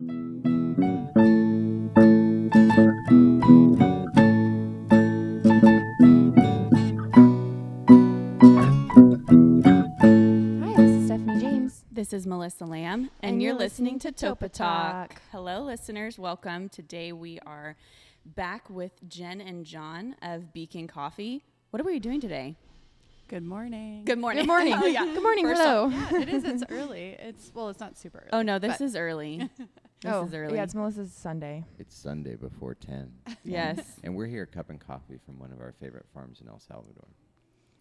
[0.00, 0.04] Hi,
[10.76, 11.84] this is Stephanie James.
[11.90, 15.08] This is Melissa Lamb, and, And you're, you're listening, listening to to Topa Talk.
[15.08, 15.22] Talk.
[15.32, 16.16] Hello, listeners.
[16.16, 16.68] Welcome.
[16.68, 17.74] Today we are
[18.24, 21.42] back with Jen and John of Beacon Coffee.
[21.70, 22.54] What are we doing today?
[23.26, 24.04] Good morning.
[24.04, 24.44] Good morning.
[24.44, 24.74] Good morning.
[24.80, 25.06] oh, yeah.
[25.06, 25.44] Good morning.
[25.44, 25.88] First Hello.
[25.88, 26.44] Yeah, it is.
[26.44, 27.16] It's early.
[27.18, 28.28] It's well, it's not super early.
[28.32, 29.50] Oh, no, this is early.
[30.00, 30.56] This oh, is early.
[30.56, 31.64] yeah, it's Melissa's Sunday.
[31.78, 33.12] It's Sunday before 10.
[33.44, 33.80] yes.
[34.04, 36.60] and we're here at Cup and Coffee from one of our favorite farms in El
[36.60, 37.08] Salvador.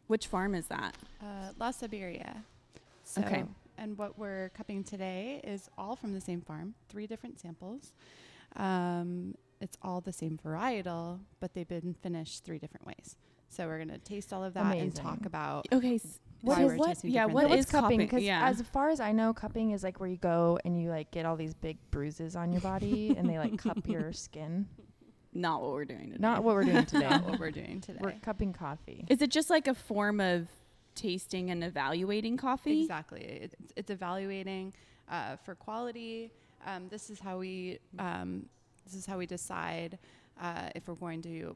[0.08, 0.96] Which farm is that?
[1.22, 2.44] uh, La Siberia.
[3.04, 3.44] So, Okay.
[3.78, 6.74] And what we're cupping today is all from the same farm.
[6.90, 7.94] Three different samples.
[8.56, 13.18] Um, it's all the same varietal, but they've been finished three different ways.
[13.50, 15.68] So we're gonna taste all of that and talk about.
[15.72, 15.96] Okay.
[15.96, 17.04] s- What why is- we're what?
[17.04, 17.12] Yeah.
[17.28, 17.60] different What Now, things.
[17.60, 17.84] is what's cupping?
[17.98, 18.00] cupping?
[18.08, 18.48] Because Yeah.
[18.48, 21.26] as far as I know, cupping is like where you go and you like get
[21.26, 24.68] all these big bruises on your body and they like cup your skin.
[25.34, 26.18] Not what we're doing today.
[26.22, 27.10] Not what we're doing today.
[27.10, 28.00] Not what we're doing today.
[28.02, 29.06] We're cupping coffee.
[29.10, 30.48] Is it just like a form of
[30.96, 32.82] tasting and evaluating coffee?
[32.82, 33.22] Exactly.
[33.22, 34.74] It's, it's evaluating
[35.10, 36.32] uh, for quality.
[36.66, 38.48] Um, this is how we um,
[38.84, 40.00] this is how we decide
[40.42, 41.56] uh, if we're going to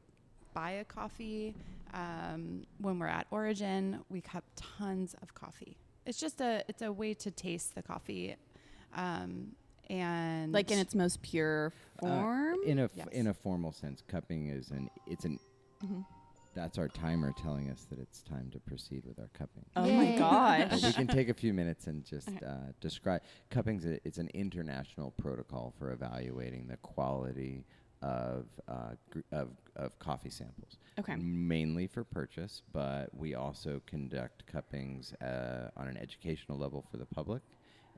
[0.54, 1.54] buy a coffee.
[1.94, 5.76] Um, when we're at Origin, we cup tons of coffee.
[6.06, 8.36] It's just a it's a way to taste the coffee,
[8.94, 9.52] um,
[9.90, 12.56] and Like in its most pure Uh, form?
[12.66, 13.08] in a f- Yes.
[13.12, 15.38] in a formal sense, cupping is an it's an
[15.84, 16.04] Mhm.
[16.54, 19.64] that's our timer telling us that it's time to proceed with our cupping.
[19.76, 20.18] Oh my Yay.
[20.18, 20.82] But gosh.
[20.82, 22.44] we can take a few minutes and just Okay.
[22.46, 27.64] uh, describe cupping's a, it's an international protocol for evaluating the quality
[28.02, 30.76] of uh, gr- of of coffee samples.
[30.98, 31.16] Okay.
[31.16, 37.06] mainly for purchase, but we also conduct cuppings uh, on an educational level for the
[37.06, 37.42] public,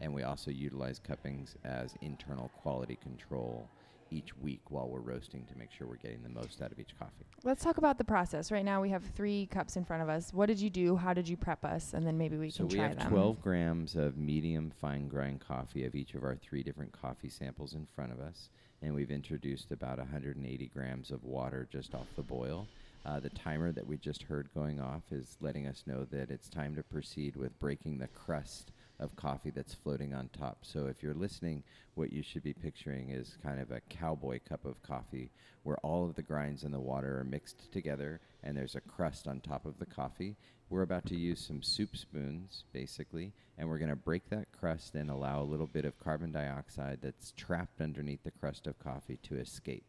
[0.01, 3.69] and we also utilize cuppings as internal quality control
[4.15, 6.97] each week while we're roasting to make sure we're getting the most out of each
[6.99, 7.27] coffee.
[7.43, 8.53] Let's talk about the process.
[8.53, 10.33] Right now we have three cups in front of us.
[10.33, 10.97] What did you do?
[10.97, 11.93] How did you prep us?
[11.95, 15.41] And then maybe we so can we try have 12 grams of medium fine grind
[15.41, 18.51] coffee of each of our three different coffee samples in front of us,
[18.83, 22.69] and we've introduced about 180 grams of water just off the boil.
[23.07, 26.49] Uh, the timer that we just heard going off is letting us know that it's
[26.49, 30.59] time to proceed with breaking the crust of coffee that's floating on top.
[30.63, 31.63] So if you're listening,
[31.95, 35.31] what you should be picturing is kind of a cowboy cup of coffee
[35.63, 39.27] where all of the grinds and the water are mixed together and there's a crust
[39.27, 40.37] on top of the coffee.
[40.71, 44.95] We're about to use some soup spoons, basically, and we're going to break that crust
[44.95, 49.19] and allow a little bit of carbon dioxide that's trapped underneath the crust of coffee
[49.25, 49.85] to escape.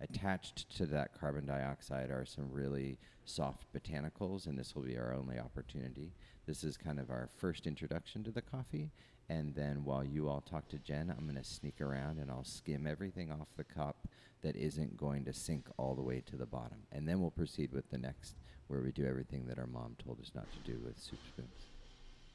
[0.00, 5.12] Attached to that carbon dioxide are some really soft botanicals, and this will be our
[5.12, 6.12] only opportunity.
[6.48, 8.90] This is kind of our first introduction to the coffee.
[9.28, 12.42] And then while you all talk to Jen, I'm going to sneak around and I'll
[12.42, 14.08] skim everything off the cup
[14.40, 16.78] that isn't going to sink all the way to the bottom.
[16.90, 18.36] And then we'll proceed with the next,
[18.68, 21.66] where we do everything that our mom told us not to do with soup spoons.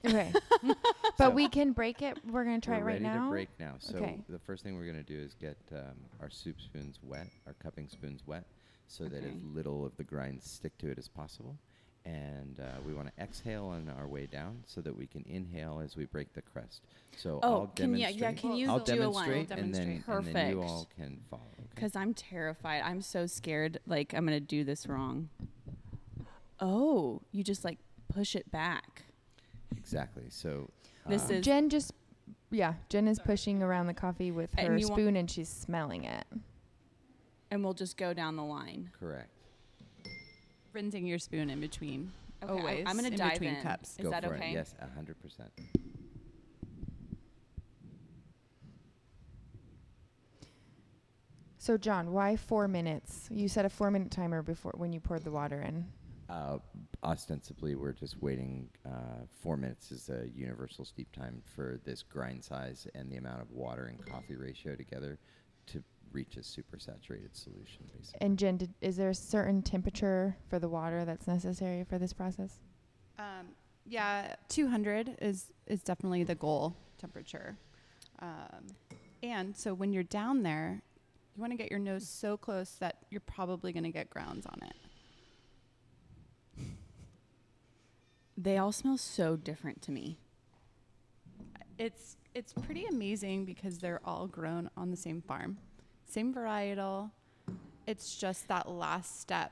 [0.06, 0.32] Okay.
[1.18, 2.18] So but we can break it.
[2.28, 3.26] We're going to try it right ready now.
[3.26, 3.76] to break now.
[3.80, 4.20] So Okay.
[4.30, 7.54] the first thing we're going to do is get um, our soup spoons wet, our
[7.62, 8.46] cupping spoons wet,
[8.88, 11.56] so that as little of the grinds stick to it as possible.
[12.06, 15.80] And uh, we want to exhale on our way down so that we can inhale
[15.82, 16.82] as we break the crest.
[17.16, 18.22] So Oh, I'll can ya- demonstrate.
[18.22, 19.30] yeah, can you I'll do a line?
[19.30, 20.18] demonstrate, and then Demonstrate.
[20.28, 20.70] and then you Perfect.
[20.72, 21.42] all can follow.
[21.60, 21.68] Okay?
[21.76, 22.82] Because I'm terrified.
[22.84, 23.80] I'm so scared.
[23.88, 25.30] Like, I'm going to do this wrong.
[26.60, 29.04] Oh, you just like push it back.
[29.78, 30.24] Exactly.
[30.30, 30.70] So
[31.08, 31.94] This um, is- Jen just,
[32.52, 36.04] yeah, Jen is pushing around the coffee with her you want- spoon and she's smelling
[36.04, 36.26] it.
[37.50, 38.90] And we'll just go down the line.
[39.00, 39.30] correct.
[40.74, 42.12] Rinsing your spoon in between.
[42.44, 43.64] Okay, I- always I'm gonna in dive between in.
[43.64, 43.92] cups.
[43.98, 44.50] Is Go that for okay?
[44.52, 44.54] It.
[44.54, 45.52] Yes, a hundred percent.
[51.58, 53.28] So, John, why four minutes?
[53.32, 55.86] You set a four minute timer before when you poured the water in.
[56.30, 56.58] Uh,
[57.04, 58.68] ostensibly, we're just waiting.
[58.86, 63.42] Uh, four minutes is a universal steep time for this grind size and the amount
[63.42, 65.20] of water and coffee ratio together to
[66.14, 68.22] reach a super saturated solution, basically.
[68.22, 72.14] And Jen, did, is there a certain temperature for the water that's necessary for this
[72.14, 72.60] process?
[73.18, 73.50] Um,
[73.86, 77.58] yeah, 200 is is definitely the goal temperature.
[78.20, 78.68] Um,
[79.22, 80.82] and so when you're down there,
[81.36, 84.46] you want to get your nose so close that you're probably going to get grounds
[84.46, 84.76] on it.
[88.38, 90.18] They all smell so different to me.
[91.78, 95.58] It's it's pretty amazing because they're all grown on the same farm,
[96.08, 97.12] same varietal.
[97.86, 99.52] It's just that last step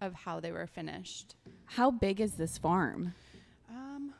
[0.00, 1.34] of how they were finished.
[1.66, 3.14] How big is this farm?
[3.68, 4.14] Um,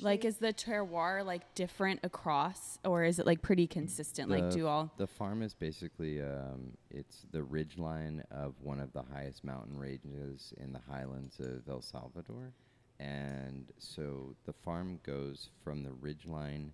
[0.00, 4.28] Like, is the terroir like different across, or is it like pretty consistent?
[4.28, 4.90] like, do all?
[4.96, 9.78] The farm is basically um, it's the ridge line of one of the highest mountain
[9.78, 12.52] ranges in the highlands of El Salvador,
[12.98, 16.72] and so the farm goes from the ridge line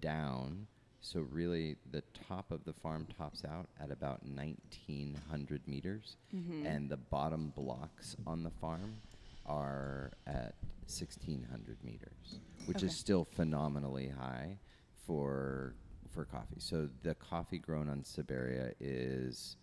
[0.00, 0.66] down.
[1.04, 6.64] So really, the top of the farm tops out at about 1,900 meters, Mhm.
[6.64, 9.02] and the bottom blocks on the farm
[9.44, 10.54] are at
[10.86, 12.86] 1,600 meters, which Okay.
[12.86, 14.58] is still phenomenally high
[15.06, 15.74] for
[16.08, 16.60] for coffee.
[16.60, 19.56] So the coffee grown on Siberia is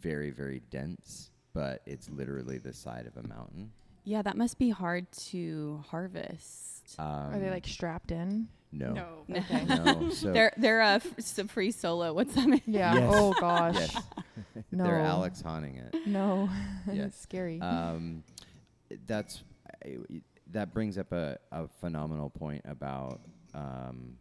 [0.00, 3.72] very very dense, but it's literally the side of a mountain.
[4.04, 6.94] Yeah, that must be hard to harvest.
[6.98, 8.48] Um, Are they like strapped in?
[8.72, 8.92] No?
[8.92, 9.36] No.
[9.36, 9.64] Okay.
[9.68, 12.12] No, so they're they're a f- s- free solo.
[12.12, 12.62] What's that mean?
[12.66, 12.94] Yeah.
[12.94, 13.12] Yes.
[13.14, 13.74] Oh gosh.
[13.76, 14.02] yes,
[14.72, 14.84] No.
[14.84, 16.06] they're Alex Honnolding it.
[16.06, 16.48] No.
[16.92, 17.06] Yes.
[17.08, 17.60] it's scary.
[17.60, 18.22] um,
[19.06, 19.42] that's
[19.84, 20.22] I- y-
[20.52, 23.20] that brings up a, a phenomenal point about
[23.54, 24.16] um,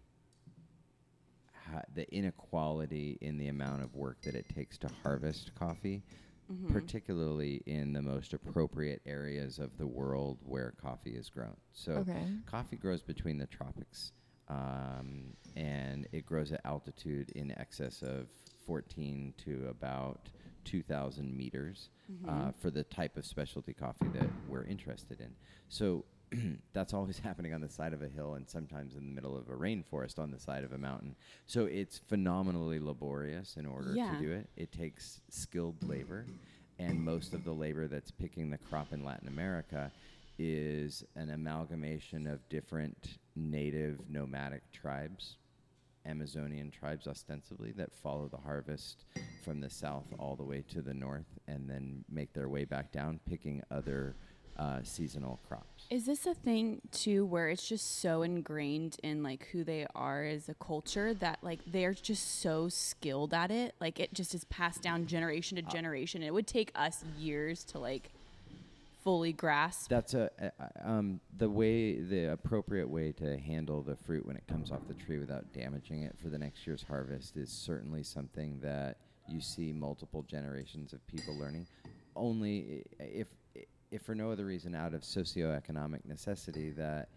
[1.71, 6.03] ha- the inequality in the amount of work that it takes to harvest coffee,
[6.51, 6.71] Mhm.
[6.71, 11.55] particularly in the most appropriate areas of the world where coffee is grown.
[11.73, 12.25] So okay.
[12.45, 14.11] coffee grows between the tropics,
[14.49, 18.27] um, and it grows at altitude in excess of
[18.65, 20.29] 14 to about
[20.65, 21.89] 2,000 meters
[22.27, 22.55] uh, Mhm.
[22.55, 25.35] for the type of specialty coffee that we're interested in.
[25.69, 26.05] So
[26.73, 29.49] that's always happening on the side of a hill and sometimes in the middle of
[29.49, 31.15] a rainforest on the side of a mountain.
[31.47, 34.11] So it's phenomenally laborious in order Yeah.
[34.11, 34.49] to do it.
[34.55, 36.25] It takes skilled labor,
[36.77, 39.91] and most of the labor that's picking the crop in Latin America
[40.37, 45.37] is an amalgamation of different native nomadic tribes,
[46.05, 49.05] Amazonian tribes ostensibly, that follow the harvest
[49.43, 52.91] from the south all the way to the north and then make their way back
[52.91, 54.15] down, picking other
[54.59, 55.85] uh, seasonal crops.
[55.89, 60.23] Is this a thing too where it's just so ingrained in like who they are
[60.23, 63.73] as a culture that like they're just so skilled at it?
[63.79, 66.21] Like it just is passed down generation to generation.
[66.21, 68.11] It would take us years to like
[69.09, 69.89] fully grasp.
[69.89, 70.29] That's a,
[70.85, 74.93] um, the way the appropriate way to handle the fruit when it comes off the
[74.93, 78.97] tree without damaging it for the next year's harvest is certainly something that
[79.27, 81.65] you see multiple generations of people learning.
[82.15, 83.27] Only if
[83.91, 87.09] if for no other reason out of socioeconomic necessity that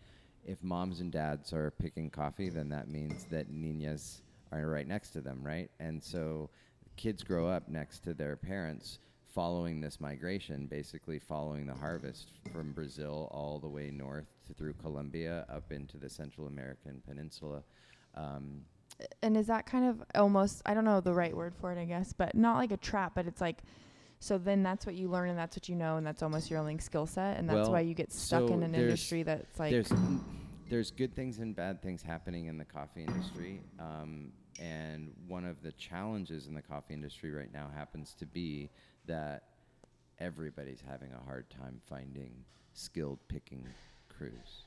[0.46, 5.10] if moms and dads are picking coffee, then that means that niñas are right next
[5.10, 5.70] to them, right?
[5.78, 6.48] And so
[6.96, 8.98] kids grow up next to their parents
[9.32, 14.74] following this migration, basically following the harvest from Brazil all the way north to through
[14.74, 17.62] Colombia up into the Central American peninsula.
[18.14, 18.62] Um,
[19.22, 21.84] and is that kind of almost I don't know the right word for it, I
[21.84, 23.58] guess, but not like a trap, but it's like
[24.20, 26.60] so then that's what you learn and that's what you know and that's almost your
[26.60, 29.58] only skill set and that's Well, why you get stuck so in an industry that's
[29.58, 29.92] like there's
[30.68, 35.62] there's good things and bad things happening in the coffee industry, um, and one of
[35.62, 38.70] the challenges in the coffee industry right now happens to be
[39.06, 39.44] that
[40.18, 42.32] everybody's having a hard time finding
[42.72, 43.66] skilled picking
[44.08, 44.64] crews.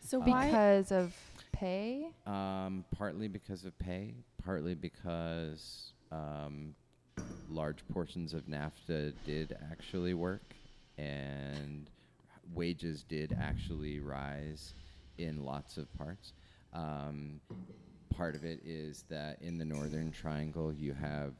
[0.00, 0.46] So why?
[0.46, 1.14] because of
[1.52, 2.08] pay.
[2.26, 6.74] Um, partly because of pay, partly because um,
[7.48, 10.54] large portions of NAFTA did actually work,
[10.98, 11.90] and
[12.52, 14.74] wages did actually rise
[15.18, 16.32] in lots of parts.
[16.72, 17.40] Um,
[18.14, 21.32] part of it is that in the Northern Triangle, you have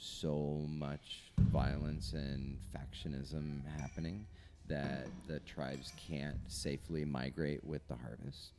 [0.00, 4.26] so much violence and factionism happening
[4.68, 8.52] that the tribes can't safely migrate with the harvest.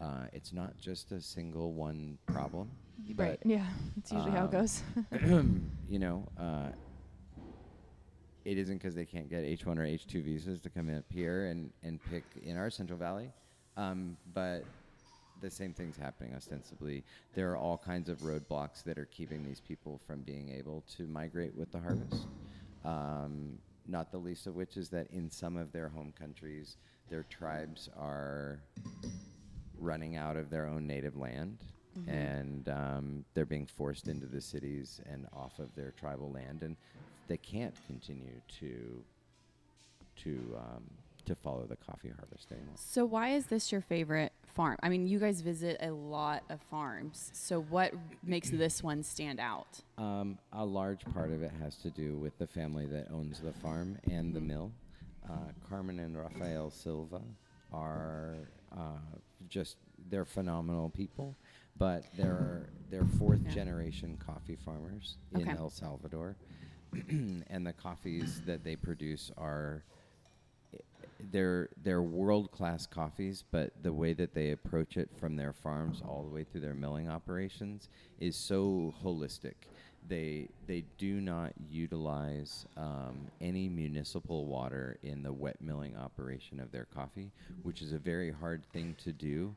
[0.00, 2.70] Uh, it's not just a single one problem,
[3.14, 3.38] Right.
[3.44, 3.64] Yeah.
[3.96, 4.82] That's usually how it um, goes.
[5.88, 6.68] you know, uh,
[8.44, 11.70] it isn't because they can't get H1 or H2 visas to come up here and,
[11.82, 13.30] and pick in our Central Valley,
[13.76, 14.64] um, but
[15.40, 17.04] the same thing's happening ostensibly.
[17.34, 21.06] There are all kinds of roadblocks that are keeping these people from being able to
[21.06, 22.26] migrate with the harvest.
[22.84, 26.76] Um, not the least of which is that in some of their home countries,
[27.08, 28.60] their tribes are
[29.78, 31.58] running out of their own native land
[31.98, 32.10] Mm-hmm.
[32.10, 36.76] and um, they're being forced into the cities and off of their tribal land, and
[37.26, 39.02] they can't continue to
[40.22, 40.82] to um,
[41.24, 42.74] to follow the coffee harvest anymore.
[42.76, 44.76] So why is this your favorite farm?
[44.82, 47.30] I mean, you guys visit a lot of farms.
[47.34, 47.92] So what
[48.24, 49.68] makes this one stand out?
[49.98, 53.52] Um, a large part of it has to do with the family that owns the
[53.52, 54.46] farm and the Mhm.
[54.46, 54.72] mill.
[55.28, 57.20] Uh, Carmen and Rafael Silva
[57.72, 58.98] are uh,
[59.48, 59.76] just
[60.10, 61.34] they're phenomenal people,
[61.78, 63.50] but they're they're fourth Yeah.
[63.50, 66.36] generation coffee farmers in El Salvador,
[67.08, 69.82] and the coffees that they produce are
[71.30, 76.02] they're they're world class coffees, but the way that they approach it from their farms
[76.06, 77.88] all the way through their milling operations
[78.20, 79.54] is so holistic.
[80.08, 86.70] They they do not utilize um, any municipal water in the wet milling operation of
[86.70, 87.32] their coffee,
[87.62, 89.54] which is a very hard thing to do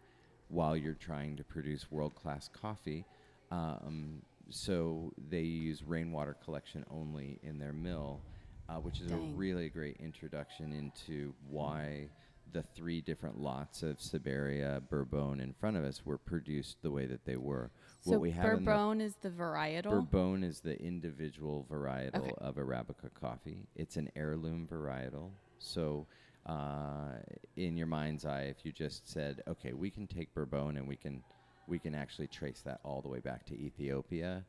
[0.48, 3.06] while you're trying to produce world class coffee.
[3.52, 8.22] Um, so they use rainwater collection only in their mill,
[8.70, 12.08] uh, which is a really great introduction into why
[12.52, 17.06] the three different lots of Siberia Bourbon in front of us were produced the way
[17.06, 17.70] that they were.
[18.02, 20.12] So what we have in the Bourbon is the varietal.
[20.12, 22.34] Bourbon is the individual varietal Okay.
[22.40, 23.68] of Arabica coffee.
[23.76, 25.30] It's an heirloom varietal.
[25.60, 26.08] So,
[26.46, 27.18] uh,
[27.56, 30.96] in your mind's eye, if you just said, "Okay, we can take Bourbon and we
[30.96, 31.24] can
[31.68, 34.44] we can actually trace that all the way back to Ethiopia,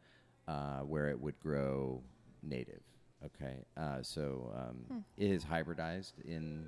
[0.49, 2.03] uh, where it would grow
[2.43, 2.81] native."
[3.25, 6.67] Okay, uh, so um, it is hybridized in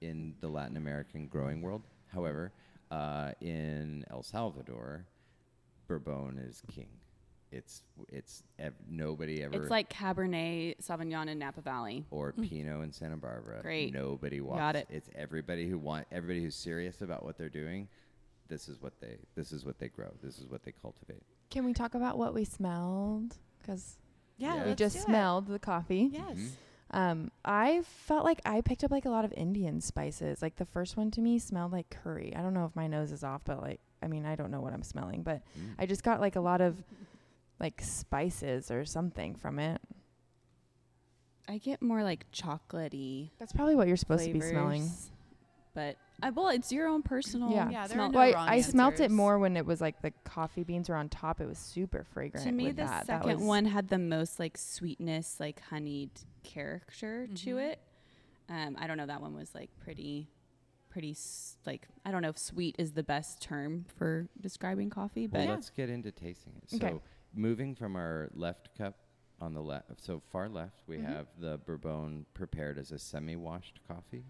[0.00, 1.82] in the Latin American growing world.
[2.12, 2.52] However,
[2.90, 5.06] uh, in El Salvador,
[5.88, 6.88] Bourbon is king.
[7.50, 12.04] It's it's ev- nobody ever It's like Cabernet Sauvignon in Napa Valley.
[12.10, 13.62] or Pinot in Santa Barbara.
[13.62, 13.94] Great.
[13.94, 14.88] Nobody wants Got it.
[14.90, 17.86] It's everybody who want everybody who's serious about what they're doing.
[18.48, 20.10] This is what they this is what they grow.
[20.22, 21.22] This is what they cultivate.
[21.50, 23.36] Can we talk about what we smelled?
[23.60, 23.96] Because
[24.36, 24.66] Yeah, Yeah.
[24.66, 25.04] we just do it.
[25.04, 26.10] smelled the coffee.
[26.12, 26.36] Yes.
[26.36, 26.50] Mhm.
[26.90, 30.40] Um, I felt like I picked up like a lot of Indian spices.
[30.42, 32.34] Like the first one to me smelled like curry.
[32.36, 34.60] I don't know if my nose is off, but like I mean I don't know
[34.60, 35.74] what I'm smelling, but Mm.
[35.78, 36.82] I just got like a lot of
[37.58, 39.80] like spices or something from it.
[41.48, 44.40] I get more like chocolatey That's probably what you're supposed flavors.
[44.42, 44.88] to be smelling.
[45.74, 47.50] But I well, it's your own personal.
[47.50, 47.68] Yeah.
[47.68, 48.06] Yeah, there smell.
[48.06, 50.62] are no well, wrong I, I smelt it more when it was like the coffee
[50.62, 51.40] beans were on top.
[51.40, 52.46] It was super fragrant.
[52.46, 53.06] to me, with the that.
[53.08, 56.10] That second was- one had the most like sweetness, like honeyed
[56.44, 57.70] character to Mhm.
[57.72, 57.80] it.
[58.48, 59.06] Um, I don't know.
[59.06, 60.28] That one was like pretty,
[60.90, 65.26] pretty s- like I don't know if sweet is the best term for describing coffee,
[65.26, 66.70] Well, but let's get into tasting it.
[66.70, 67.00] So, Okay.
[67.34, 68.94] moving from our left cup
[69.40, 71.06] on the left, so far left, we Mhm.
[71.06, 74.24] have the Bourbon prepared as a semi-washed coffee.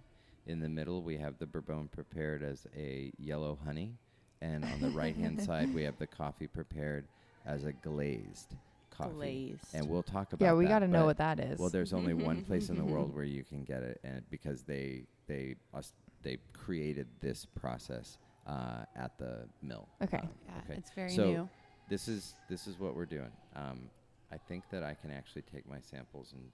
[0.46, 3.94] In the middle, we have the Bourbon prepared as a yellow honey,
[4.42, 7.06] and on the right-hand side, we have the coffee prepared
[7.46, 8.54] as a glazed
[8.90, 9.14] coffee.
[9.14, 9.66] glazed.
[9.74, 10.44] And we'll talk about.
[10.44, 11.58] yeah, we got to know what that is.
[11.58, 14.62] Well, there's only one place in the world where you can get it, and because
[14.62, 19.88] they they us, they created this process uh, at the mill.
[20.02, 20.18] Okay.
[20.18, 20.78] Um, Yeah, okay.
[20.78, 21.48] it's very So new.
[21.88, 23.32] This is this is what we're doing.
[23.56, 23.88] Um,
[24.32, 26.50] I think that I can actually take my samples and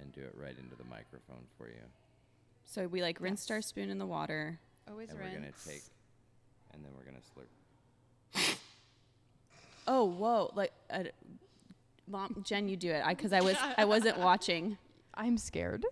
[0.00, 1.84] and do it right into the microphone for you.
[2.64, 4.58] So we like rinsed our spoon in the water.
[4.88, 5.64] Always and we're gonna rinse.
[5.64, 5.82] take,
[6.72, 8.56] and then we're gonna slurp.
[9.86, 10.50] Oh, whoa!
[10.54, 11.04] Like, uh,
[12.08, 13.02] Mom, Jen, you do it.
[13.04, 14.78] I because I was I wasn't watching.
[15.14, 15.84] I'm scared.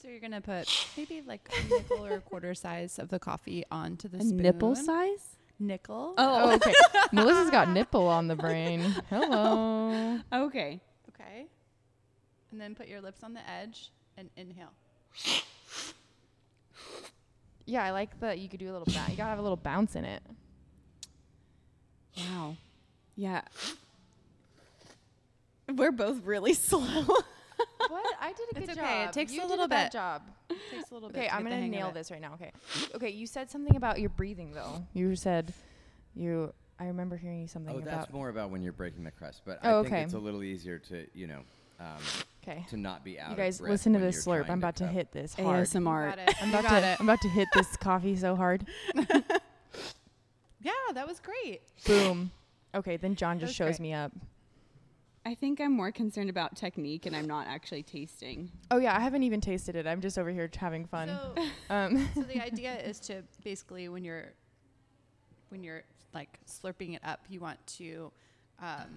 [0.00, 3.64] So you're gonna put maybe like a nickel or a quarter size of the coffee
[3.72, 4.36] onto the A spoon.
[4.36, 5.36] nipple size.
[5.58, 6.14] Nickel.
[6.18, 6.72] Oh, okay.
[7.12, 8.80] Melissa's got nipple on the brain.
[9.10, 10.18] Hello.
[10.32, 10.80] Okay.
[11.08, 11.46] Okay.
[12.52, 14.72] And then put your lips on the edge and inhale.
[17.66, 19.10] Yeah, I like that you could do a little bounce.
[19.10, 20.22] You gotta have a little bounce in it.
[22.16, 22.56] Wow.
[23.16, 23.42] Yeah.
[25.74, 26.80] We're both really slow.
[27.88, 28.16] What?
[28.20, 28.84] I did a It's good job.
[28.84, 29.12] It job.
[29.12, 29.92] takes You a did little bad bit.
[29.92, 30.22] job.
[30.70, 31.18] Takes a little bit.
[31.18, 32.34] Okay, I'm gonna nail this right now.
[32.34, 32.52] Okay.
[32.94, 34.84] Okay, you said something about your breathing though.
[34.92, 35.52] You said
[36.14, 36.52] you.
[36.78, 38.00] I remember hearing you something Oh, about.
[38.00, 40.02] that's more about when you're breaking the crust, but Oh, I think okay.
[40.02, 41.40] it's a little easier to you know
[41.80, 41.98] um,
[42.46, 42.64] Okay.
[42.68, 43.28] to not be out.
[43.28, 44.50] You of guys breath listen to this slurp.
[44.50, 44.92] I'm about to cup.
[44.92, 45.66] hit this hard.
[45.66, 46.10] ASMR.
[46.10, 46.34] Got it.
[46.42, 46.86] I'm You about got to.
[46.86, 47.00] it.
[47.00, 48.66] I'm about to hit this coffee so hard.
[50.60, 51.60] Yeah, that was great.
[51.86, 52.30] Boom.
[52.74, 53.88] Okay, then John That just was shows great.
[53.88, 54.12] me up.
[55.26, 58.50] I think I'm more concerned about technique, and I'm not actually tasting.
[58.70, 59.86] Oh yeah, I haven't even tasted it.
[59.86, 61.08] I'm just over here having fun.
[61.08, 61.34] So,
[61.74, 64.32] um, so the idea is to basically when you're
[65.50, 65.82] when you're
[66.14, 68.10] like slurping it up, you want to
[68.60, 68.94] um,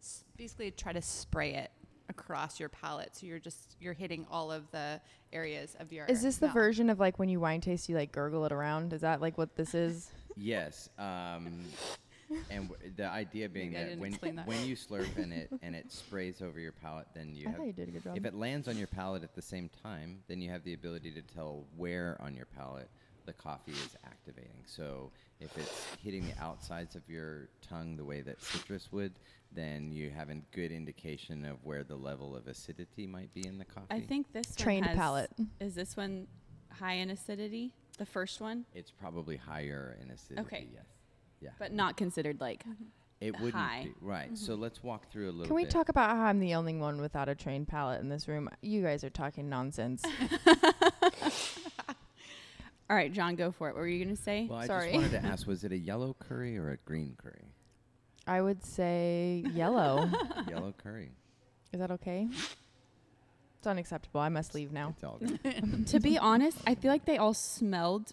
[0.00, 1.70] s- basically try to spray it
[2.18, 3.14] across your palate.
[3.16, 5.00] So you're just you're hitting all of the
[5.32, 6.06] areas of your.
[6.06, 6.54] is this the mouth.
[6.54, 8.92] version of like when you wine taste, you like gurgle it around?
[8.92, 10.10] Is that like what this is?
[10.38, 10.90] Yes.
[10.98, 11.64] Um,
[12.50, 14.46] and w- the idea being Maybe I that didn't when explain that.
[14.46, 17.56] when you slurp and it and it sprays over your palate, then you I have
[17.58, 18.16] thought you did a good job.
[18.18, 21.10] if it lands on your palate at the same time, then you have the ability
[21.12, 22.90] to tell where on your palate
[23.24, 24.62] the coffee is activating.
[24.66, 29.14] So if it's hitting the outsides of your tongue the way that citrus would,
[29.56, 33.58] then you have a good indication of where the level of acidity might be in
[33.58, 33.86] the coffee.
[33.90, 35.30] I think this Trained one has, palate.
[35.60, 36.28] Is this one
[36.70, 37.72] high in acidity?
[37.98, 40.46] The first one, it's probably higher in acidity.
[40.46, 40.68] Okay.
[40.72, 40.84] Yes.
[41.40, 41.50] Yeah.
[41.58, 42.64] but not considered like.
[42.64, 42.84] Mm-hmm.
[43.20, 43.84] it wouldn't high.
[43.84, 44.36] be right.
[44.36, 44.62] So mm-hmm.
[44.62, 45.46] let's walk through a little.
[45.46, 45.70] Can we bit.
[45.70, 48.50] talk about how I'm the only one without a trained palate in this room?
[48.60, 50.04] You guys are talking nonsense.
[52.88, 53.74] All right, John, go for it.
[53.74, 54.46] What were you gonna say?
[54.48, 54.92] Well, I Sorry.
[54.92, 57.55] just wanted to ask: Was it a yellow curry or a green curry?
[58.26, 60.10] I would say yellow.
[60.48, 61.10] yellow curry.
[61.72, 62.28] Is that okay?
[63.58, 64.20] It's unacceptable.
[64.20, 64.90] I must leave now.
[64.90, 65.86] It's all good.
[65.88, 68.12] to be honest, I feel like they all smelled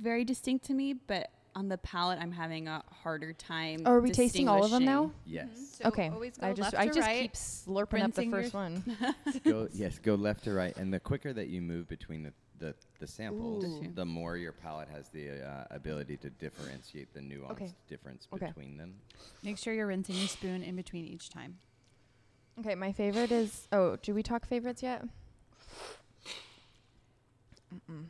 [0.00, 3.82] very distinct to me, but on the palate, I'm having a harder time.
[3.86, 5.12] Oh, are we tasting all of them now?
[5.24, 5.46] yes.
[5.46, 5.64] Mm-hmm.
[5.64, 6.08] So okay.
[6.08, 7.22] always go I just left I to just right.
[7.22, 8.96] keep slurping up the rinsing your- first one.
[9.44, 9.98] go yes.
[9.98, 13.64] Go left to right, and the quicker that you move between the the, the samples,
[13.64, 13.92] Ooh.
[13.94, 17.72] the more your palate has the uh, ability to differentiate the nuanced Okay.
[17.88, 18.46] difference Okay.
[18.46, 18.94] between them.
[19.42, 21.58] Make sure you're rinsing your spoon in between each time.
[22.60, 23.66] Okay, my favorite is.
[23.72, 25.02] Oh, do we talk favorites yet?
[27.74, 28.04] Mm-mm.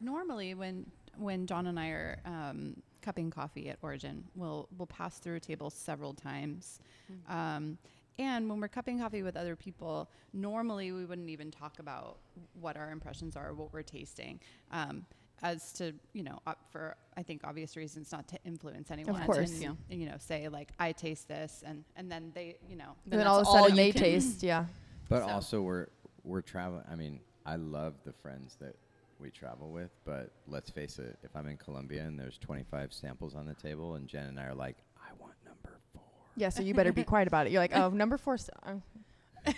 [0.00, 5.18] Normally, when when John and I are um, cupping coffee at Origin, we'll we'll pass
[5.18, 6.80] through a table several times.
[7.28, 7.78] Um,
[8.18, 12.18] and when we're cupping coffee with other people, normally we wouldn't even talk about
[12.60, 14.40] what our impressions are, what we're tasting,
[14.70, 15.04] um,
[15.42, 19.20] as to you know, uh, for I think obvious reasons, not to influence anyone.
[19.20, 19.60] Of course.
[19.60, 23.12] and, you know, say like I taste this, and and then they, you know, And
[23.12, 24.42] then that's all of a sudden they taste.
[24.42, 24.66] Yeah.
[25.08, 25.88] But So- also, we're
[26.24, 26.84] we're traveling.
[26.90, 28.76] I mean, I love the friends that
[29.18, 31.18] we travel with, but let's face it.
[31.22, 34.44] If I'm in Colombia and there's 25 samples on the table, and Jen and I
[34.46, 36.02] are like, I want number four.
[36.36, 36.48] Yeah.
[36.50, 37.52] So you better be quiet about it.
[37.52, 38.34] You're like, oh, number four.
[38.34, 38.50] s-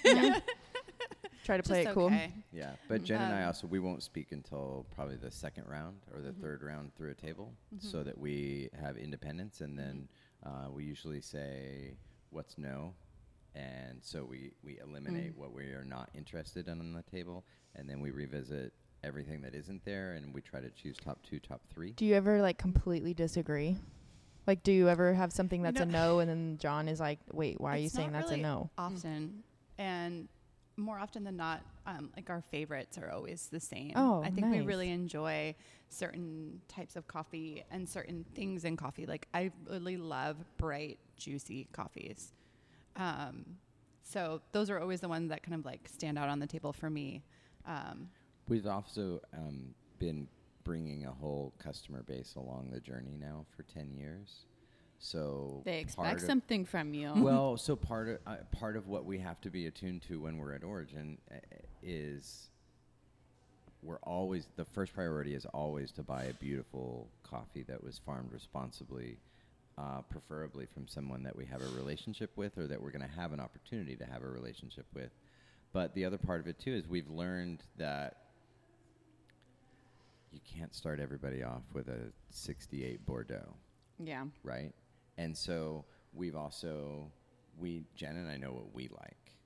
[0.05, 0.41] yeah.
[1.45, 2.07] Try to play just it cool.
[2.07, 2.33] okay.
[2.53, 6.01] Yeah, but Jen and I Um, also we won't speak until probably the second round
[6.15, 6.41] or the Mhm.
[6.41, 7.83] third round through a table, Mhm.
[7.83, 10.09] so that we have independence, and then
[10.43, 11.97] uh, we usually say
[12.31, 12.95] what's no,
[13.55, 15.37] and so we we eliminate Mm.
[15.39, 19.55] what we are not interested in on the table, and then we revisit everything that
[19.55, 21.93] isn't there, and we try to choose top two, top three.
[21.93, 23.77] Do you ever like completely disagree?
[24.47, 27.19] Like, do you ever have something You that's a no, and then John is like,
[27.33, 28.71] wait, why are you saying not that's really a no?
[28.77, 29.43] often
[29.79, 30.29] and
[30.77, 33.93] more often than not um, like our favorites are always the same.
[33.95, 35.55] Oh, i think we really enjoy
[35.89, 39.07] certain types of coffee and certain things in coffee.
[39.07, 42.33] Like i really love bright juicy coffees.
[42.97, 43.45] Um,
[44.03, 46.73] so those are always the ones that kind of like stand out on the table
[46.73, 47.23] for me.
[47.67, 48.09] Um,
[48.49, 50.29] We've also um, been
[50.65, 54.47] bringing a whole customer base along the journey now for ten years,
[54.99, 57.13] so They expect of- something from you.
[57.17, 60.39] well, so part of uh, part of what we have to be attuned to when
[60.39, 61.37] we're at Origin uh,
[61.83, 62.49] is
[63.83, 68.33] we're always the first priority is always to buy a beautiful coffee that was farmed
[68.33, 69.19] responsibly,
[69.77, 73.17] uh, preferably from someone that we have a relationship with or that we're going to
[73.17, 75.11] have an opportunity to have a relationship with.
[75.75, 78.17] But the other part of it too is we've learned that
[80.35, 83.55] you can't start everybody off with a 68 Bordeaux
[84.03, 84.25] yeah.
[84.43, 84.73] right?
[85.17, 87.11] And so we've also
[87.59, 89.37] we Jen and I know what we like,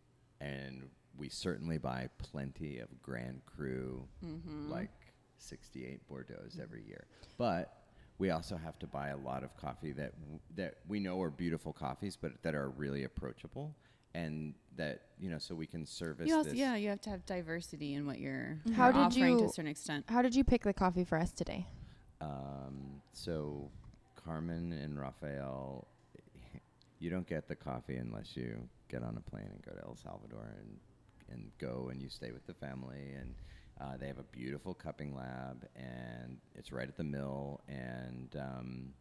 [0.40, 4.70] and we certainly buy plenty of Grand Cru, Mm-hmm.
[4.70, 4.90] like
[5.36, 7.04] 68 Bordeaux's every year.
[7.36, 7.74] But
[8.16, 11.30] we also have to buy a lot of coffee that w- that we know are
[11.30, 13.74] beautiful coffees, but that are really approachable,
[14.18, 16.58] and that you know, so we can service You also, this.
[16.58, 19.48] yeah, you have to have diversity in what you're, How you're did offering to you-
[19.48, 20.04] a certain extent.
[20.08, 21.66] How did you pick the coffee for us today?
[22.20, 23.70] Um, so
[24.14, 25.88] Carmen and Raphael,
[27.00, 29.96] you don't get the coffee unless you get on a plane and go to El
[29.96, 30.78] Salvador and
[31.30, 33.34] and go and you stay with the family and
[33.80, 38.94] uh, they have a beautiful cupping lab and it's right at the mill and um,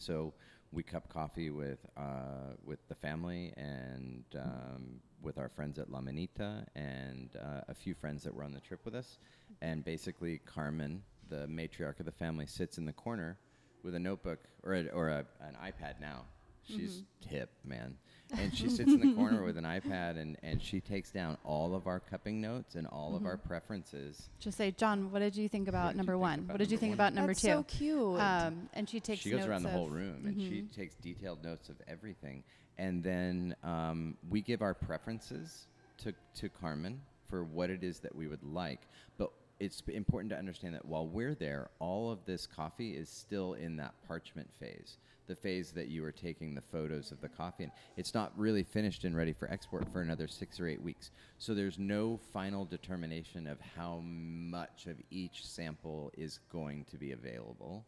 [0.00, 0.32] so
[0.72, 6.00] we cup coffee with uh, with the family and um, with our friends at La
[6.00, 9.18] Manita and uh, a few friends that were on the trip with us.
[9.62, 13.38] And basically, Carmen, the matriarch of the family, sits in the corner
[13.82, 16.24] with a notebook or a, or a, an iPad now.
[16.66, 17.96] She's hip, man.
[18.36, 21.76] And she sits in the corner with an iPad and, and she takes down all
[21.76, 24.28] of our cupping notes and all of our preferences.
[24.40, 26.76] just say john what did you think about number think one about what did you
[26.76, 28.20] number think about number That's two so cute.
[28.20, 30.74] um, and she takes she goes around the notes whole of- room and she Mhm.
[30.74, 32.42] takes detailed notes of everything
[32.78, 37.00] and then um, we give our preferences to, to carmen
[37.30, 38.80] for what it is that we would like
[39.18, 43.54] but it's important to understand that while we're there all of this coffee is still
[43.54, 47.64] in that parchment phase the phase that you are taking the photos of the coffee
[47.64, 51.10] and it's not really finished and ready for export for another six or eight weeks
[51.38, 57.12] so there's no final determination of how much of each sample is going to be
[57.12, 57.84] available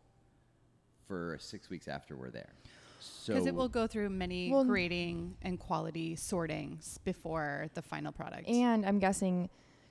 [1.09, 2.53] for six weeks after we're there.
[3.01, 8.13] So because it will go through many Well, grading and quality sortings before the final
[8.13, 8.49] product.
[8.49, 9.49] And I'm guessing,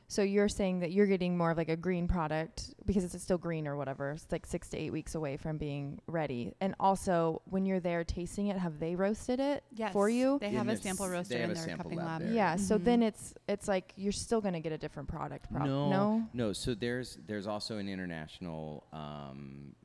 [0.10, 3.38] So you're saying that you're getting more of like a green product because it's still
[3.38, 4.12] green or whatever.
[4.12, 6.54] It's like six to eight weeks away from being ready.
[6.62, 10.38] And also, when you're there tasting it, have they roasted it Yes, for you?
[10.40, 12.22] They In have a this- sample they roaster have in a their sample cupping lab
[12.22, 12.32] lab.
[12.34, 12.56] yeah.
[12.56, 12.84] So Mhm.
[12.86, 15.52] then it's it's like you're still gonna get a different product.
[15.52, 16.28] Prob- no, no.
[16.34, 16.54] no.
[16.54, 19.76] So there's there's also an international um,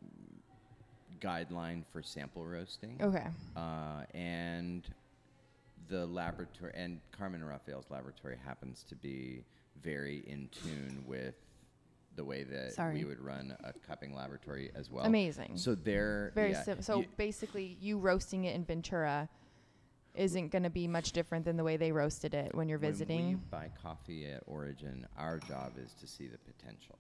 [1.20, 2.96] guideline for sample roasting.
[3.02, 3.26] Okay.
[3.56, 4.88] uh, and
[5.88, 9.44] the laboratory and Carmen Raphael's laboratory happens to be
[9.82, 11.34] very in tune with
[12.14, 12.98] the way that Sorry.
[12.98, 15.04] we would run a cupping laboratory as well.
[15.04, 15.56] Amazing.
[15.56, 16.84] So they're Very yeah, simple.
[16.84, 19.28] So you- basically, you roasting it in Ventura
[20.14, 22.90] isn't going to be much different than the way they roasted it when you're when
[22.90, 23.28] visiting.
[23.28, 26.98] we buy coffee at Origin, our job is to see the potential,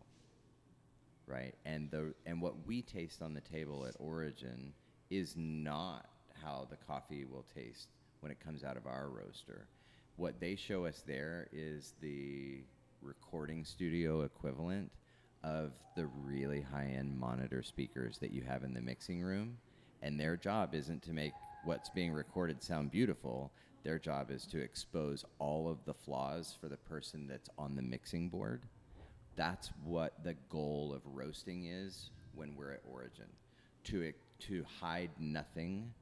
[1.26, 1.54] right?
[1.66, 4.72] And the and what we taste on the table at Origin
[5.10, 6.06] is not
[6.42, 7.88] how the coffee will taste
[8.20, 9.66] when it comes out of our roaster.
[10.22, 12.62] What they show us there is the
[13.02, 14.92] recording studio equivalent
[15.42, 19.58] of the really high-end monitor speakers that you have in the mixing room,
[20.00, 21.32] and their job isn't to make
[21.64, 23.50] what's being recorded sound beautiful.
[23.82, 27.82] Their job is to expose all of the flaws for the person that's on the
[27.82, 28.62] mixing board.
[29.34, 33.26] That's what the goal of roasting is when we're at Origin,
[33.86, 35.92] to to hide nothing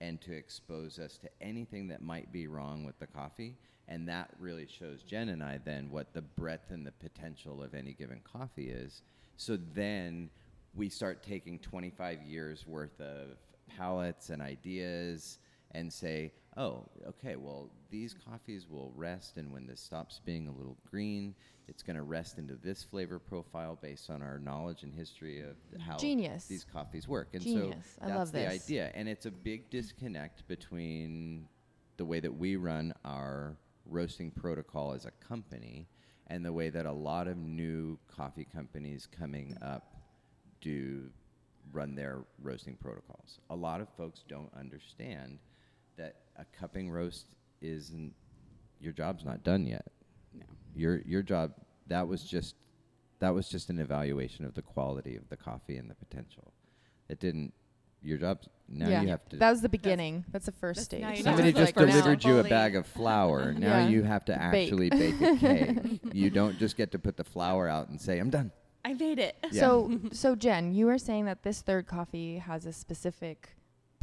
[0.00, 3.56] and to expose us to anything that might be wrong with the coffee.
[3.88, 7.74] And that really shows Jen and I then what the breadth and the potential of
[7.74, 9.02] any given coffee is.
[9.36, 10.30] So then
[10.74, 13.36] we start taking 25 years worth of
[13.76, 15.38] palettes and ideas
[15.72, 20.52] and say, oh, okay, well, these coffees will rest, and when this stops being a
[20.52, 21.34] little green,
[21.68, 25.56] it's going to rest into this flavor profile based on our knowledge and history of
[25.80, 26.46] how Genius.
[26.46, 27.28] these coffees work.
[27.32, 27.86] And Genius.
[27.96, 28.64] so I that's love the this.
[28.64, 28.90] idea.
[28.94, 31.46] And it's a big disconnect between
[31.96, 35.86] the way that we run our roasting protocol as a company
[36.26, 39.96] and the way that a lot of new coffee companies coming up
[40.60, 41.08] do
[41.72, 43.38] run their roasting protocols.
[43.50, 45.38] A lot of folks don't understand
[45.96, 47.26] that a cupping roast
[47.60, 48.14] isn't
[48.80, 49.86] your job's not done yet.
[50.34, 50.46] No.
[50.74, 51.52] Your your job
[51.88, 52.54] that was just
[53.18, 56.52] that was just an evaluation of the quality of the coffee and the potential.
[57.08, 57.52] It didn't
[58.02, 59.02] your job now yeah.
[59.02, 60.24] you have to that was the beginning.
[60.32, 61.18] That's, the first that's- stage.
[61.18, 61.58] you Somebody know.
[61.64, 63.52] just Like, delivered you a bag of flour.
[63.58, 63.88] Now Yeah.
[63.88, 64.40] you have to Bake.
[64.40, 65.36] actually bake a
[65.88, 66.00] cake.
[66.14, 69.18] you don't just get to put the flour out and say, "I'm done." I made
[69.18, 69.36] it.
[69.52, 69.60] Yeah.
[69.60, 73.50] So, so Jen, you were saying that this third coffee has a specific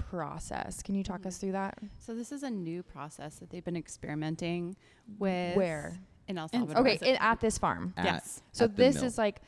[0.09, 0.81] process.
[0.81, 1.27] Can you talk Mhm.
[1.27, 1.77] us through that?
[1.97, 4.75] So this is a new process that they've been experimenting
[5.19, 5.55] with.
[5.55, 5.99] Where?
[6.27, 6.81] In El Salvador.
[6.81, 7.93] Okay, it, at this farm.
[7.97, 8.41] At- yes.
[8.51, 9.41] So this is like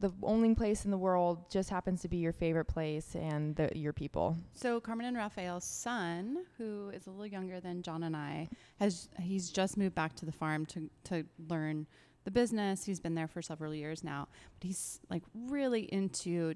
[0.00, 3.70] the only place in the world just happens to be your favorite place and the,
[3.76, 4.36] your people.
[4.52, 8.48] So Carmen and Raphael's son, who is a little younger than John and I,
[8.80, 11.86] has he's just moved back to the farm to to learn
[12.24, 12.84] the business.
[12.84, 16.54] He's been there for several years now, but he's like really into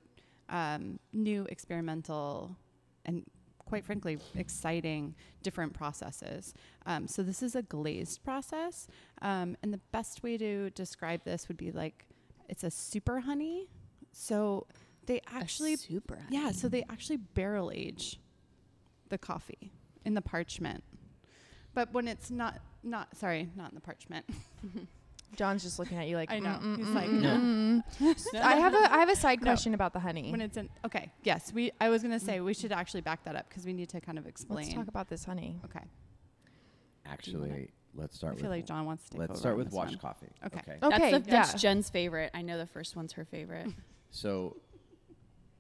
[0.49, 2.57] um, new experimental
[3.05, 3.25] and
[3.69, 6.55] quite frankly exciting different processes.
[6.87, 8.89] Um, so this is a glazed process,
[9.21, 12.07] um, and the best way to describe this would be like
[12.49, 13.69] it's a super honey.
[14.13, 14.67] So
[15.07, 16.17] they actually super.
[16.17, 16.29] honey.
[16.31, 18.19] yeah, so they actually barrel age
[19.11, 19.71] the coffee
[20.05, 20.83] in the parchment.
[21.75, 24.25] But when it's not not sorry, not in the parchment.
[25.37, 26.59] John's just looking at you like I know.
[26.63, 27.29] "Mm, He's mm, like, mm, no.
[27.37, 29.45] mm, mm." I have a I have a side No.
[29.47, 30.31] question about the honey.
[30.31, 33.25] when it's in okay, yes, we I was going to say we should actually back
[33.25, 34.65] that up because we need to kind of explain.
[34.67, 35.61] Let's talk about this honey.
[35.67, 35.85] okay.
[37.07, 38.35] Actually, let's start.
[38.35, 39.93] I start feel with like John wants to take let's over start with this washed
[39.93, 39.99] one.
[39.99, 40.27] coffee.
[40.47, 40.61] Okay.
[40.61, 41.59] Okay, That's, the, that's yeah.
[41.59, 42.31] Jen's favorite.
[42.35, 43.69] I know the first one's her favorite.
[44.11, 44.57] So,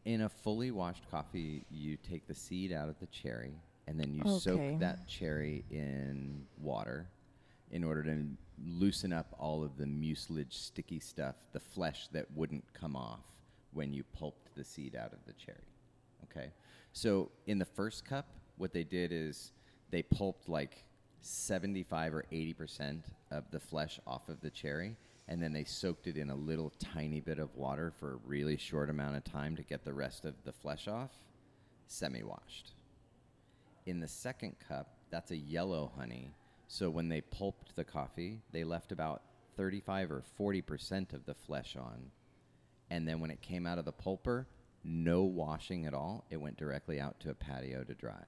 [0.06, 3.52] in a fully washed coffee, you take the seed out of the cherry,
[3.86, 4.38] and then you Okay.
[4.38, 7.10] soak that cherry in water
[7.70, 12.26] in order to m- loosen up all of the mucilage, sticky stuff, the flesh that
[12.34, 13.20] wouldn't come off
[13.72, 15.58] when you pulped the seed out of the cherry.
[16.24, 16.50] Okay?
[16.92, 19.52] So, in the first cup, what they did is
[19.90, 20.84] they pulped like
[21.20, 24.96] 75 or 80% of the flesh off of the cherry
[25.28, 28.56] and then they soaked it in a little tiny bit of water for a really
[28.56, 31.10] short amount of time to get the rest of the flesh off,
[31.86, 32.72] semi washed.
[33.84, 36.32] In the second cup, that's a yellow honey.
[36.68, 39.22] So when they pulped the coffee, they left about
[39.56, 42.10] 35 or 40% of the flesh on.
[42.90, 44.46] And then when it came out of the pulper,
[44.84, 46.24] no washing at all.
[46.30, 48.22] It went directly out to a patio to dry.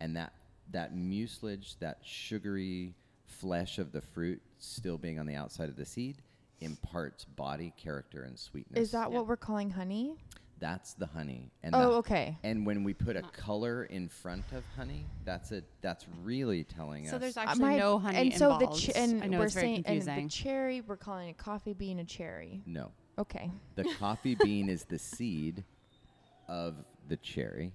[0.00, 0.32] And that
[0.72, 5.84] that mucilage, that sugary flesh of the fruit still being on the outside of the
[5.84, 6.22] seed
[6.60, 8.78] imparts body character and sweetness.
[8.80, 9.16] Is that Yeah.
[9.18, 10.14] what we're calling honey?
[10.60, 11.50] That's the honey.
[11.62, 12.38] And Oh, the- okay.
[12.42, 15.64] And when we put a color in front of honey, that's it.
[15.80, 17.20] that's really telling So us.
[17.22, 18.74] there's Uh, actually my- no honey and so involved.
[18.86, 21.38] the ch- and I know we're it's very saying and the cherry we're calling it
[21.38, 22.62] coffee bean a cherry.
[22.66, 23.50] no, Okay.
[23.74, 25.64] the coffee bean is the seed
[26.46, 27.72] of the cherry.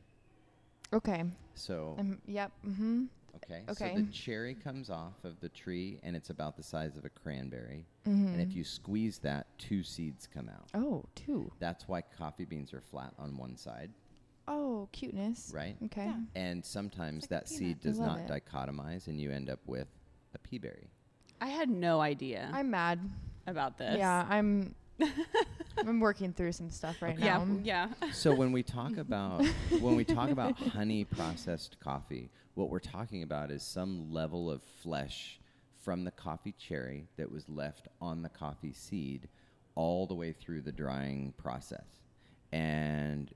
[0.94, 1.24] Okay.
[1.56, 2.52] So Um, yep.
[2.64, 3.08] Mhm.
[3.38, 3.94] Okay, okay.
[3.96, 7.10] so the cherry comes off of the tree, and it's about the size of a
[7.10, 7.86] cranberry.
[8.06, 8.34] Mhm.
[8.34, 10.70] And if you squeeze that, two seeds come out.
[10.74, 11.52] Oh, two.
[11.60, 13.92] That's why coffee beans are flat on one side,
[14.48, 15.52] Oh, cuteness.
[15.54, 15.76] right?
[15.86, 16.06] Okay.
[16.06, 16.20] Yeah.
[16.36, 18.28] And sometimes like that seed does not it.
[18.30, 19.88] dichotomize, and you end up with
[20.34, 20.88] a peaberry.
[21.42, 23.00] I had no idea I'm mad.
[23.48, 23.98] about this.
[23.98, 24.74] Yeah, I'm
[25.78, 27.48] I'm working through some stuff right yeah, now.
[27.64, 27.90] yeah.
[28.14, 29.46] So when we talk about
[29.82, 34.64] when we talk about honey processed coffee, what we're talking about is some level of
[34.82, 35.40] flesh
[35.84, 39.28] from the coffee cherry that was left on the coffee seed
[39.76, 41.86] all the way through the drying process.
[42.52, 43.32] And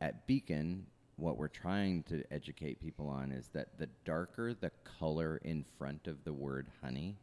[0.00, 5.40] at Beacon, what we're trying to educate people on is that the darker the color
[5.44, 7.16] in front of the word honey,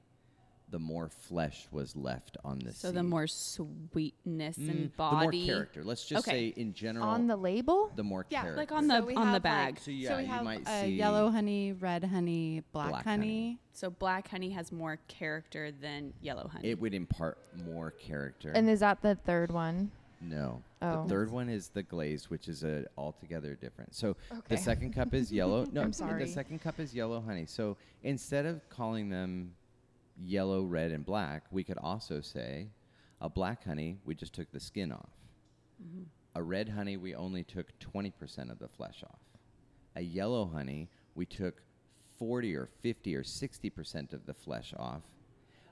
[0.69, 2.97] the more flesh was left on the So seed.
[2.97, 5.45] the more sweetness Mm, and the more body.
[5.45, 5.84] character.
[5.84, 6.51] Let's just Okay.
[6.51, 7.91] say in general On the label?
[7.95, 8.58] the more Yeah, character.
[8.62, 9.73] like on the So we on the have, bag.
[9.75, 12.89] like- So yeah, so we you have might uh, see yellow honey, red honey, black,
[12.89, 13.21] Black honey.
[13.28, 13.60] honey.
[13.73, 16.69] so black honey has more character than yellow honey.
[16.69, 18.51] It would impart more character.
[18.51, 19.91] And is that the third one?
[20.21, 21.04] no, Oh.
[21.04, 23.93] the third one is the glaze, which is a altogether different.
[23.93, 24.41] So Okay.
[24.56, 25.65] the second cup is yellow.
[25.71, 27.45] No, I'm the second cup is yellow honey.
[27.45, 29.54] So instead of calling them
[30.17, 32.69] yellow, red, and black, we could also say
[33.21, 33.97] a black honey.
[34.06, 35.10] We just took the skin off.
[35.82, 36.04] Mm-hmm.
[36.36, 39.19] A red honey, we only took 20% of the flesh off.
[39.95, 41.62] A yellow honey, we took
[42.17, 45.01] 40 or 50 or 60% of the flesh off.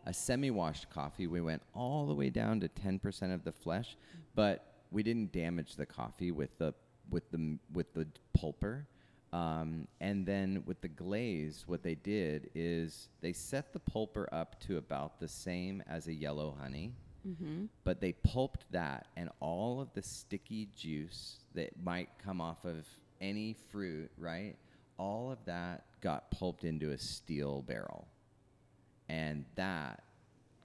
[0.05, 3.95] A semi washed coffee, we went all the way down to 10% of the flesh,
[4.35, 6.73] but we didn't damage the coffee with the,
[7.09, 8.85] with the, with the pulper.
[9.33, 14.59] Um, and then with the glaze, what they did is they set the pulper up
[14.67, 16.93] to about the same as a yellow honey
[17.27, 17.65] mm-hmm.
[17.83, 22.85] but they pulped that and all of the sticky juice that might come off of
[23.21, 24.55] any fruit, right?
[24.97, 28.07] All of that got pulped into a steel barrel.
[29.09, 30.03] And that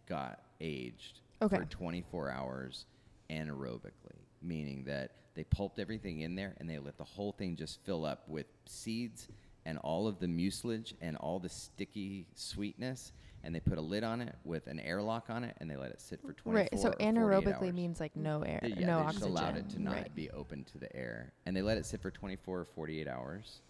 [0.07, 1.57] got aged Okay.
[1.57, 2.87] for 24 hours
[3.31, 7.79] anaerobically, meaning that they pulped everything in there and they let the whole thing just
[7.85, 9.29] fill up with seeds
[9.67, 13.13] and all of the mucilage and all the sticky sweetness
[13.45, 15.93] and they put a lid on it with an airlock on it and they let
[15.93, 16.77] it sit for 24 Right.
[16.81, 17.73] So anaerobically hours.
[17.73, 19.13] means like no air, They- yeah, no they oxygen.
[19.21, 20.15] just allowed it to not right.
[20.17, 23.61] be open to the air, and they let it sit for 24 or 48 hours,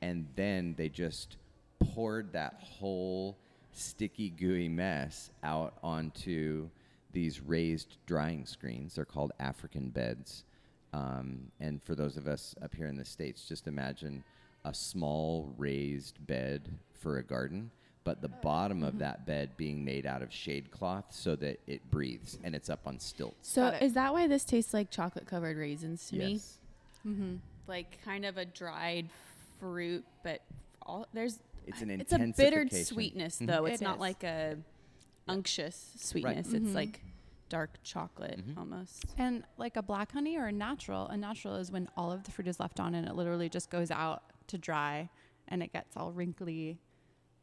[0.00, 1.36] and then they just
[1.78, 3.36] poured that whole
[3.72, 6.70] sticky, gooey mess out onto
[7.12, 8.94] these raised drying screens.
[8.94, 10.44] They're called African beds,
[10.92, 14.24] um, and for those of us up here in the states, just imagine
[14.64, 16.68] a small raised bed
[17.00, 17.70] for a garden.
[18.04, 21.90] But the bottom of that bed being made out of shade cloth so that it
[21.90, 23.48] breathes and it's up on stilts.
[23.50, 26.32] So is that why this tastes like chocolate covered raisins to me?
[26.34, 26.58] Yes.
[27.06, 27.34] Mm-hmm.
[27.66, 29.10] Like kind of a dried
[29.60, 30.40] fruit, but
[30.82, 32.32] all there's It's an it's a bittered
[32.72, 32.84] intensification.
[32.94, 33.46] sweetness Mhm.
[33.46, 33.66] though.
[33.66, 34.00] It's It not is.
[34.00, 34.56] like a
[35.28, 36.48] unctuous sweetness.
[36.48, 36.64] Mhm.
[36.64, 37.00] It's like
[37.48, 38.56] dark chocolate Mhm.
[38.58, 39.14] almost.
[39.16, 42.30] And like a black honey or a natural, a natural is when all of the
[42.30, 45.08] fruit is left on and it literally just goes out to dry
[45.48, 46.78] and it gets all wrinkly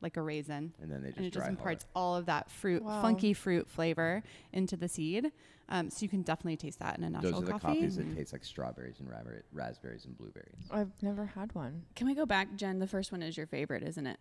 [0.01, 0.73] like a raisin.
[0.81, 1.57] And then they just and it dry just hard.
[1.59, 3.01] imparts all of that fruit, Wow.
[3.01, 4.21] funky fruit flavor
[4.53, 5.31] into the seed.
[5.67, 7.41] Um, so you can definitely taste that in a natural coffee.
[7.41, 7.79] Those are the coffee.
[7.79, 8.15] coffees that Mhm.
[8.15, 9.09] taste like strawberries and
[9.51, 10.67] raspberries and blueberries.
[10.69, 11.85] I've never had one.
[11.95, 12.77] Can we go back, Jen?
[12.77, 14.19] The first one is your favorite, isn't it?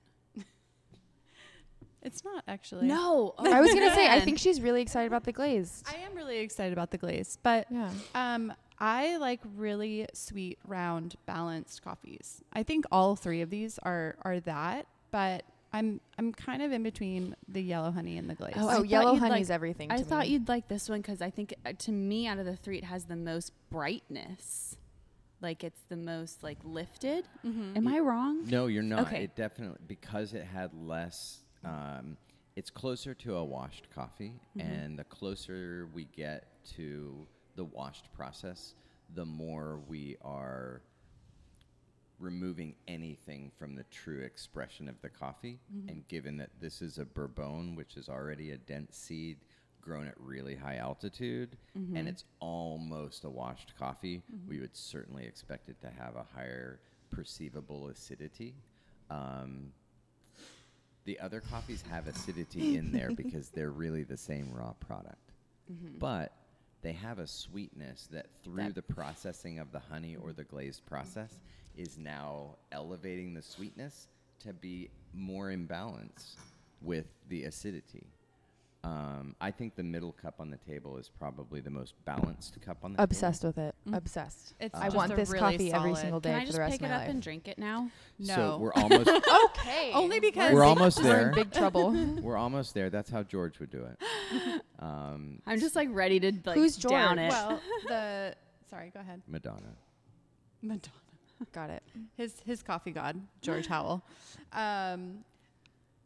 [2.04, 2.86] It's not actually.
[2.86, 3.34] No.
[3.38, 5.86] I was gonna say I think she's really excited about the glazed.
[5.88, 7.90] I am really excited about the glaze, but yeah.
[8.14, 12.42] Um, I like really sweet, round, balanced coffees.
[12.52, 16.82] I think all three of these are are that, but I'm I'm kind of in
[16.82, 18.54] between the yellow honey and the glaze.
[18.56, 19.90] Oh, Oh, yellow you'd honey's like- everything.
[19.90, 22.46] I to thought you'd like this one because I think uh, to me, out of
[22.46, 24.76] the three, it has the most brightness.
[25.40, 27.26] Like it's the most like lifted.
[27.46, 27.76] Mhm.
[27.76, 28.44] Am I wrong?
[28.46, 29.06] No, you're not.
[29.08, 29.24] Okay.
[29.24, 31.40] It definitely because it had less.
[31.64, 32.16] Um,
[32.56, 34.60] it's closer to a washed coffee, Mm-hmm.
[34.72, 36.46] and the closer we get
[36.76, 38.74] to the washed process,
[39.14, 40.82] the more we are
[42.20, 45.58] removing anything from the true expression of the coffee.
[45.76, 45.88] Mm-hmm.
[45.88, 49.38] And given that this is a bourbon, which is already a dense seed
[49.80, 51.96] grown at really high altitude, Mm-hmm.
[51.96, 56.78] and it's almost a washed coffee, we would certainly expect it to have a higher
[57.10, 58.54] perceivable acidity.
[59.10, 59.72] Um,
[61.04, 65.32] the other coffees have acidity in there because they're really the same raw product.
[65.70, 65.98] Mm-hmm.
[65.98, 66.32] But
[66.82, 70.84] they have a sweetness that through That- the processing of the honey or the glazed
[70.86, 71.32] process
[71.76, 74.08] is now elevating the sweetness
[74.40, 76.36] to be more in balance
[76.82, 78.06] with the acidity.
[78.84, 82.78] Um, I think the middle cup on the table is probably the most balanced cup
[82.82, 83.74] on the Obsessed with it.
[83.88, 83.96] Mm.
[83.96, 84.52] Obsessed.
[84.60, 86.46] It's I just want a this really coffee every solid- single day Can I for
[86.46, 87.10] just the rest pick of my it my up life.
[87.10, 87.78] and drink it now?
[87.78, 87.90] table.
[88.18, 88.34] No.
[88.34, 89.08] So we're almost
[89.46, 89.90] okay.
[89.94, 91.32] Only because we're almost We're in there.
[91.32, 91.92] big trouble.
[92.22, 92.90] We're almost there.
[92.90, 94.62] That's how George would do it.
[94.80, 97.26] Um, I'm just like ready to like Who's down George?
[97.26, 97.30] it.
[97.30, 98.34] well, the
[98.68, 99.22] sorry, go ahead.
[99.26, 99.72] Madonna.
[100.60, 100.92] Madonna.
[101.52, 101.82] Got it.
[102.18, 104.04] His his coffee god, George Howell.
[104.52, 105.24] Um,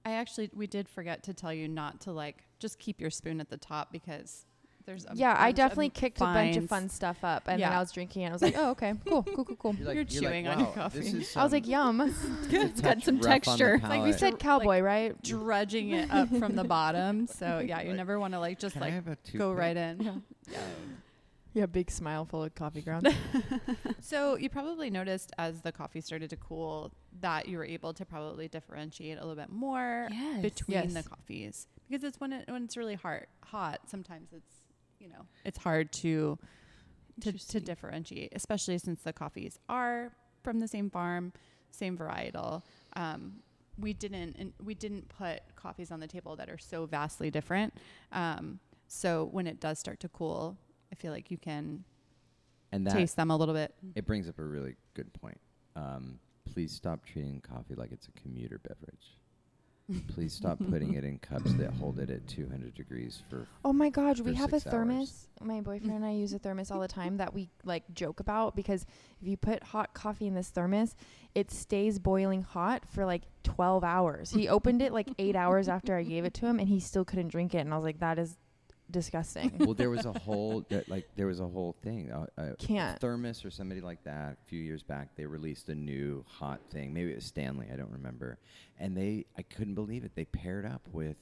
[0.04, 3.40] I actually we did forget to tell you not to like just keep your spoon
[3.40, 4.44] at the top because
[4.86, 7.60] there's a yeah, I bunch definitely of kicked a bunch of fun stuff up, and
[7.62, 8.24] then I was drinking it.
[8.26, 9.74] and I was like, oh, okay, cool, cool, cool, cool.
[9.94, 12.00] You're chewing on your "Wow, this coffee." I was like, yum.
[12.50, 13.80] it's got some rough on the texture.
[13.86, 15.20] like we said, cowboy, right?
[15.22, 17.26] drudging it up from the bottom.
[17.26, 18.94] So yeah, you Like, never want to like just like
[19.36, 20.22] go right in.
[21.54, 23.12] Yeah, big smile full of coffee grounds.
[24.00, 28.04] So you probably noticed as the coffee started to cool that you were able to
[28.04, 30.40] probably differentiate a little bit more Yes.
[30.42, 33.80] between the coffees because it's when it when it's really hard hot.
[33.86, 34.54] Sometimes it's
[34.98, 36.38] you know it's hard to
[37.22, 40.12] to, to differentiate, especially since the coffees are
[40.44, 41.32] from the same farm,
[41.70, 42.62] same varietal.
[42.94, 43.40] Um,
[43.78, 47.74] we didn't and we didn't put coffees on the table that are so vastly different.
[48.12, 50.56] Um, so when it does start to cool,
[50.92, 51.84] I feel like you can
[52.72, 53.74] And that taste them a little bit.
[53.94, 55.38] it brings up a really good point.
[55.76, 56.18] Um,
[56.52, 59.18] please stop treating coffee like it's a commuter beverage.
[60.08, 63.46] Please stop putting it in cups that hold it at 200 degrees for.
[63.64, 64.72] Oh my god, we have a six hours.
[64.72, 65.28] thermos.
[65.40, 68.54] My boyfriend and I use a thermos all the time that we like joke about
[68.54, 68.84] because
[69.22, 70.94] if you put hot coffee in this thermos,
[71.34, 74.30] it stays boiling hot for like 12 hours.
[74.30, 77.06] He opened it like 8 hours after I gave it to him and he still
[77.06, 78.36] couldn't drink it and I was like that is
[78.90, 79.52] disgusting.
[79.58, 82.10] well, there was a whole that, like there was a whole thing.
[82.10, 82.98] Uh, uh, Can't.
[83.00, 84.36] Thermos or somebody like that.
[84.44, 86.92] A few years back, they released a new hot thing.
[86.92, 87.66] Maybe it was Stanley.
[87.72, 88.38] I don't remember.
[88.78, 90.12] And they, I couldn't believe it.
[90.14, 91.16] They paired up with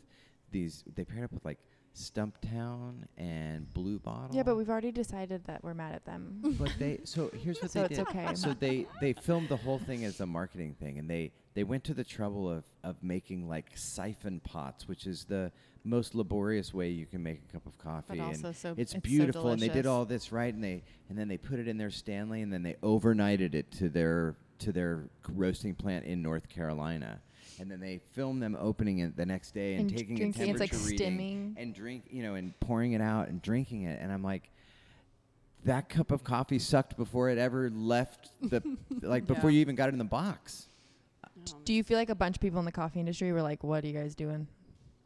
[0.50, 0.84] these.
[0.94, 1.58] They paired up with like
[1.94, 4.34] Stumptown and Blue Bottle.
[4.36, 6.40] yeah, but we've already decided that we're mad at them.
[6.58, 8.08] but they so here's what So they it's did.
[8.08, 8.34] okay.
[8.34, 11.82] So they they filmed the whole thing as a marketing thing, and they they went
[11.84, 15.50] to the trouble of of making like siphon pots, which is the
[15.84, 18.18] most laborious way you can make a cup of coffee.
[18.18, 20.82] But also and so it's, so beautiful, and they did all this right, and they
[21.08, 24.36] and then they put it in their Stanley, and then they overnighted it to their
[24.58, 27.20] to their roasting plant in North Carolina.
[27.58, 30.50] And then they filmed them opening it the next day and, And taking drinking, a
[30.50, 31.62] it's like temperature reading stimming.
[31.62, 33.98] and drink, you know, and pouring it out and drinking it.
[34.02, 34.50] And I'm like,
[35.64, 38.62] that cup of coffee sucked before it ever left the,
[39.02, 39.54] like before Yeah.
[39.54, 40.68] you even got it in the box.
[41.64, 43.84] Do you feel like a bunch of people in the coffee industry were like what
[43.84, 44.46] are you guys doing?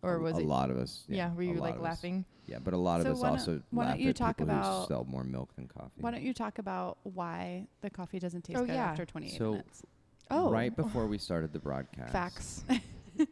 [0.02, 1.04] Or was a it a lot of us?
[1.08, 1.84] Yeah, Yeah, were you like of us.
[1.84, 2.24] laughing?
[2.46, 4.88] Yeah, but a lot So of us why also why don't you at talk about-
[4.88, 6.00] sell more milk than coffee.
[6.00, 8.86] Why don't you talk about why the coffee doesn't taste Oh, good yeah.
[8.90, 9.82] after 28 So- minutes?
[10.30, 10.50] Oh.
[10.50, 12.64] right before we started the broadcast, Facts.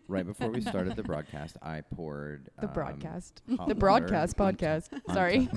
[0.07, 3.41] Right before we started the broadcast, I poured The um, broadcast.
[3.49, 4.89] hot The water broadcast podcast.
[5.15, 5.49] Sorry.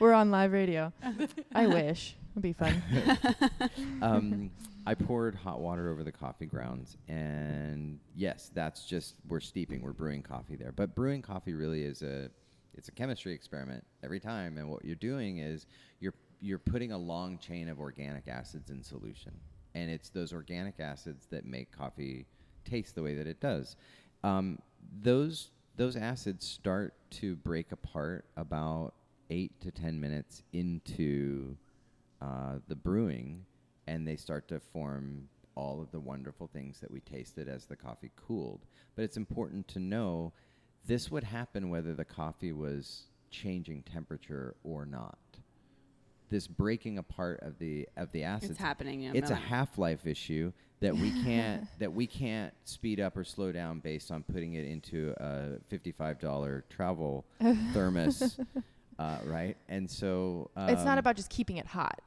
[0.00, 0.90] We're on live radio.
[1.54, 2.16] I wish.
[2.32, 2.82] It'd be fun.
[4.00, 4.50] um,
[4.88, 9.92] I poured hot water over the coffee grounds, and yes, that's just we're steeping, we're
[9.92, 10.70] brewing coffee there.
[10.70, 12.30] But brewing coffee really is a
[12.74, 15.66] it's a chemistry experiment every time, and what you're doing is
[15.98, 19.32] you're you're putting a long chain of organic acids in solution,
[19.74, 22.24] and it's those organic acids that make coffee
[22.64, 23.74] taste the way that it does.
[24.22, 24.60] Um,
[25.02, 28.94] those those acids start to break apart about
[29.30, 31.56] eight to ten minutes into
[32.22, 33.44] uh, the brewing,
[33.86, 37.76] and they start to form all of the wonderful things that we tasted as the
[37.76, 38.66] coffee cooled.
[38.94, 40.32] But it's important to know
[40.86, 45.18] this would happen whether the coffee was changing temperature or not.
[46.28, 49.02] This breaking apart of the of the acids It's happening.
[49.04, 53.24] in it's a half life issue that we can't that we can't speed up or
[53.24, 57.24] slow down based on putting it into a fifty five dollar travel
[57.72, 58.40] thermos,
[58.98, 59.56] uh, right?
[59.68, 62.00] And so it's not um, about just keeping it hot,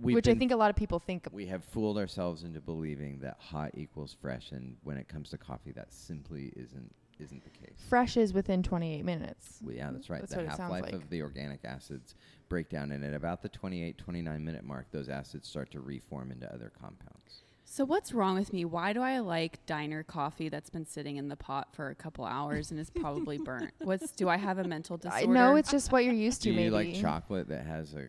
[0.00, 1.26] we've which I think a lot of people think.
[1.32, 5.38] we have fooled ourselves into believing that hot equals fresh, and when it comes to
[5.38, 7.76] coffee, that simply isn't isn't the case.
[7.88, 9.60] Fresh is within 28 minutes.
[9.62, 10.20] Well, yeah, that's right.
[10.20, 10.94] That's the what it sounds half life like.
[10.94, 12.14] of the organic acids
[12.48, 16.32] break down, and at about the 28, 29 minute mark, those acids start to reform
[16.32, 17.42] into other compounds.
[17.66, 18.64] So what's wrong with me?
[18.64, 22.24] Why do I like diner coffee that's been sitting in the pot for a couple
[22.24, 23.72] hours and is probably burnt?
[23.80, 25.16] What's do I have a mental disorder?
[25.16, 25.38] I disorder?
[25.38, 26.52] know it's just what you're used to.
[26.52, 28.08] Do you like chocolate that has a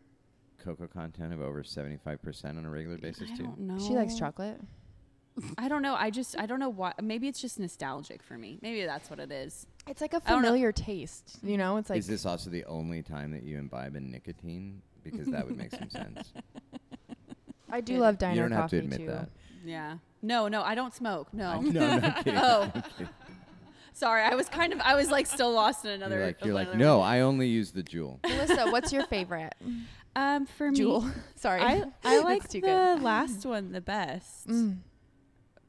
[0.65, 3.43] cocoa content of over 75% on a regular basis, I too?
[3.43, 3.79] don't know.
[3.79, 4.59] She likes chocolate.
[5.57, 5.95] I don't know.
[5.95, 6.93] I just I don't know why.
[7.01, 8.57] Maybe it's just nostalgic for me.
[8.61, 9.67] Maybe that's what it is.
[9.87, 10.47] It's like a don't know.
[10.47, 11.77] familiar taste, you know.
[11.77, 14.81] It's like Is this also the only time that you imbibe in nicotine?
[15.03, 16.31] Because that would make some sense.
[17.69, 19.07] I do It- love you don't have coffee to admit too.
[19.07, 19.29] that.
[19.65, 19.97] Yeah.
[20.21, 21.33] No, no, I don't smoke.
[21.33, 21.49] No.
[21.49, 22.39] I'm- no, no, I'm kidding.
[22.41, 22.71] Oh.
[22.73, 23.09] I'm kidding.
[23.93, 26.17] Sorry, I was kind of I was like still lost in another.
[26.17, 27.01] You're like, you're like, another no.
[27.01, 28.19] I only use the Juul.
[28.23, 29.53] Melissa, what's your favorite?
[30.15, 31.03] Um, for me,
[31.35, 31.61] Sorry.
[31.61, 33.01] I I like That's the good.
[33.01, 34.47] last one the best.
[34.47, 34.77] Mm.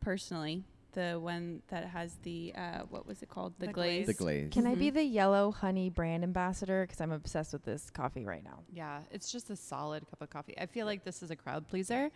[0.00, 3.54] Personally, the one that has the uh, what was it called?
[3.58, 4.06] The, The glaze.
[4.06, 4.50] The glaze.
[4.52, 4.94] Can I be Mhm.
[4.94, 6.84] the yellow honey brand ambassador?
[6.86, 8.60] Because I'm obsessed with this coffee right now.
[8.72, 10.54] Yeah, it's just a solid cup of coffee.
[10.58, 12.10] I feel like this is a crowd pleaser.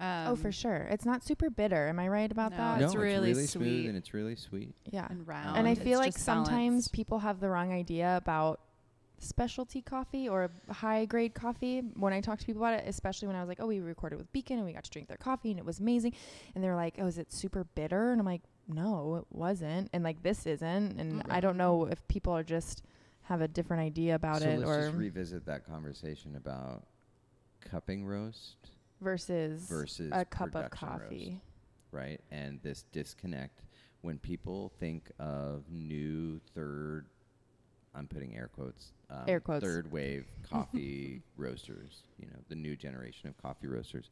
[0.00, 0.88] Um, oh, for sure.
[0.90, 1.86] It's not super bitter.
[1.88, 2.80] Am I right about No, that?
[2.80, 3.86] no, it's really smooth sweet.
[3.86, 4.74] and it's really sweet.
[4.90, 5.06] yeah.
[5.08, 5.56] And round.
[5.58, 6.48] and I It's feel like sometimes
[6.88, 6.92] balanced.
[6.92, 8.58] people have the wrong idea about
[9.18, 11.80] specialty coffee or high grade coffee.
[11.80, 14.18] When I talk to people about it, especially when I was like, "Oh, we recorded
[14.18, 16.14] with Beacon and we got to drink their coffee and it was amazing,"
[16.54, 20.04] and they're like, "Oh, is it super bitter?" And I'm like, "No, it wasn't." And
[20.04, 21.00] like this isn't.
[21.00, 22.82] And I don't know if people are just
[23.22, 26.84] have a different idea about so it let's or just revisit that conversation about
[27.60, 28.56] cupping roast
[29.00, 31.30] versus versus a cup of coffee.
[31.30, 31.42] roast,
[31.90, 32.20] right?
[32.30, 33.62] And this disconnect
[34.02, 37.06] when people think of new third,
[37.94, 39.64] I'm putting air quotes, um, Air quotes.
[39.64, 42.02] third wave coffee roasters.
[42.18, 44.10] You know, the new generation of coffee roasters.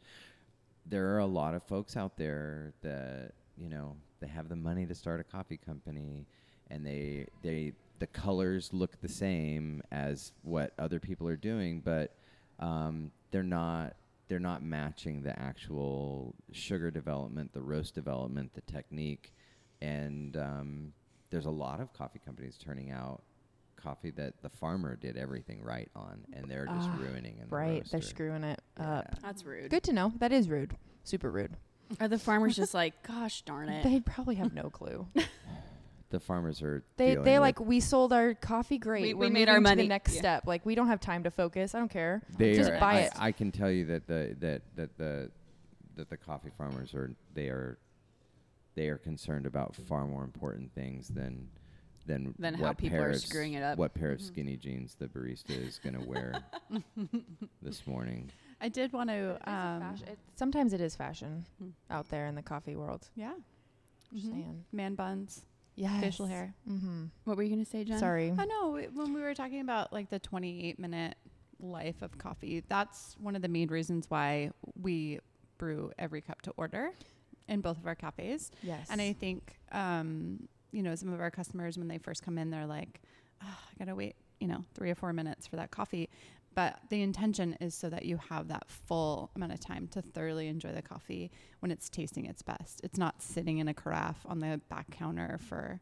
[0.87, 4.87] There are a lot of folks out there that you know they have the money
[4.87, 6.27] to start a coffee company,
[6.71, 12.15] and they they the colors look the same as what other people are doing, but
[12.59, 13.95] um, they're not
[14.29, 19.33] they're not matching the actual sugar development, the roast development, the technique,
[19.81, 20.93] and um,
[21.31, 23.23] there's a lot of coffee companies turning out
[23.83, 27.55] coffee that the farmer did everything right on, and they're just Ah, ruining in the
[27.57, 29.17] Right, they're screwing it up.
[29.23, 29.71] That's rude.
[29.71, 30.13] Good to know.
[30.19, 30.77] That is rude.
[31.05, 31.57] Super rude.
[32.01, 33.83] Are the farmers just like, gosh darn it?
[33.85, 35.07] They probably have no clue.
[36.11, 39.03] The farmers are They dealing they with- like we sold our coffee great.
[39.03, 40.21] We- We're we made moving our to money." the next Yeah.
[40.21, 40.47] step.
[40.47, 41.75] Like we don't have time to focus.
[41.75, 42.21] I don't care.
[42.37, 43.13] they just are, buy I, it.
[43.19, 45.31] I can tell you that the that that the
[45.97, 47.79] that the coffee farmers are they are
[48.75, 51.49] they are concerned about far more important things than
[52.07, 53.79] than Than what how people pair are of screwing it up.
[53.79, 54.27] What pair of Mhm.
[54.27, 56.35] skinny jeans the barista is going to wear
[57.63, 58.31] this morning?
[58.61, 59.39] I did want to.
[59.51, 61.71] Um, it- sometimes it is fashion Hmm.
[61.91, 63.09] out there in the coffee world.
[63.15, 63.35] yeah.
[64.13, 64.63] Just Mhm.
[64.73, 66.03] Man buns, Yes.
[66.03, 66.55] facial hair.
[66.69, 67.07] Mm-hmm.
[67.25, 67.99] What were you gonna say, Jen?
[67.99, 68.31] Sorry.
[68.37, 71.17] I know when we were talking about like the 28 minute
[71.59, 74.51] life of coffee, that's one of the main reasons why
[74.81, 75.21] we
[75.57, 76.91] brew every cup to order
[77.49, 78.51] in both of our cafes.
[78.63, 78.89] Yes.
[78.91, 82.51] And I think, um, you know, some of our customers, when they first come in,
[82.51, 83.01] they're like,
[83.43, 86.09] oh, I got to wait, you know, three or four minutes for that coffee.
[86.55, 90.49] But the intention is so that you have that full amount of time to thoroughly
[90.49, 92.81] enjoy the coffee when it's tasting its best.
[92.85, 95.81] It's not sitting in a carafe on the back counter for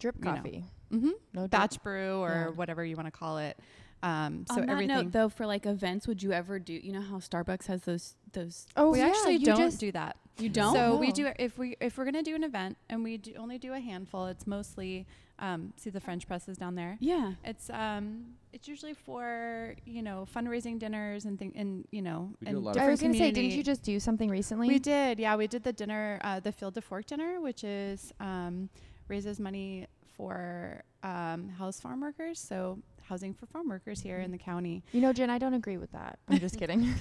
[0.00, 0.64] drip you know, coffee.
[0.92, 1.50] mm-hmm, No drip.
[1.52, 2.56] batch brew or Yeah.
[2.56, 3.58] whatever you want to call it.
[4.02, 4.96] Um, so On that everything.
[4.96, 6.72] note, though, for like events, would you ever do?
[6.72, 8.66] You know how Starbucks has those those.
[8.76, 10.16] Oh, we yeah, actually don't just- do that.
[10.38, 10.74] You don't.
[10.74, 13.58] So we do if we if we're gonna do an event and we do only
[13.58, 14.26] do a handful.
[14.26, 15.06] It's mostly
[15.38, 16.96] um, see the French presses down there.
[17.00, 17.32] yeah.
[17.44, 22.48] It's um it's usually for you know fundraising dinners and thing and you know We
[22.48, 24.68] and lot I was gonna say, didn't you just do something recently?
[24.68, 25.36] We did, yeah.
[25.36, 28.68] We did the dinner, uh, the Field to Fork dinner, which is um,
[29.08, 32.38] raises money for um, house farm workers.
[32.38, 32.78] So
[33.10, 34.84] housing for farm workers here in the county.
[34.92, 36.20] You know, Jen, I don't agree with that.
[36.28, 36.86] I'm just kidding.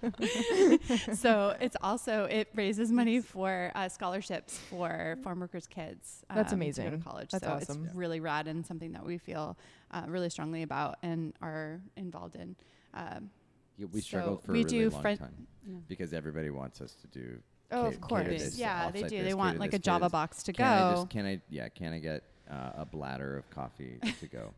[1.14, 6.24] so it's also it raises money for uh, scholarships for farm workers' kids.
[6.32, 6.90] That's um, to go amazing.
[6.92, 7.30] to college.
[7.30, 7.84] That's so awesome.
[7.86, 9.58] it's really rad and something that we feel
[9.90, 12.54] uh, really strongly about and are involved in.
[12.94, 13.30] Um,
[13.76, 15.76] Yeah, we So struggled for we a really do long Fren- time Yeah.
[15.88, 17.38] because everybody wants us to do.
[17.72, 18.56] oh, of course.
[18.56, 19.24] yeah, they do.
[19.24, 20.96] They want like a Java box to can I go.
[20.98, 22.22] just can I yeah can I get
[22.52, 24.52] uh, a bladder of coffee to go?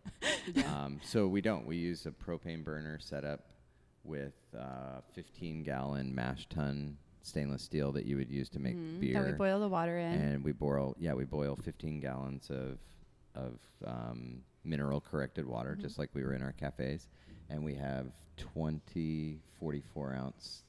[0.66, 1.66] um, so we don't.
[1.66, 3.40] We use a propane burner setup
[4.04, 9.00] with uh, 15 gallon mash tun stainless steel that you would use to make Mhm.
[9.00, 9.14] beer.
[9.22, 10.12] Then we boil the water in.
[10.12, 12.78] and we boil yeah we boil 15 gallons of
[13.34, 15.80] of um, mineral corrected water Mhm.
[15.80, 17.08] just like we were in our cafes
[17.48, 20.62] and we have 20 44 ounce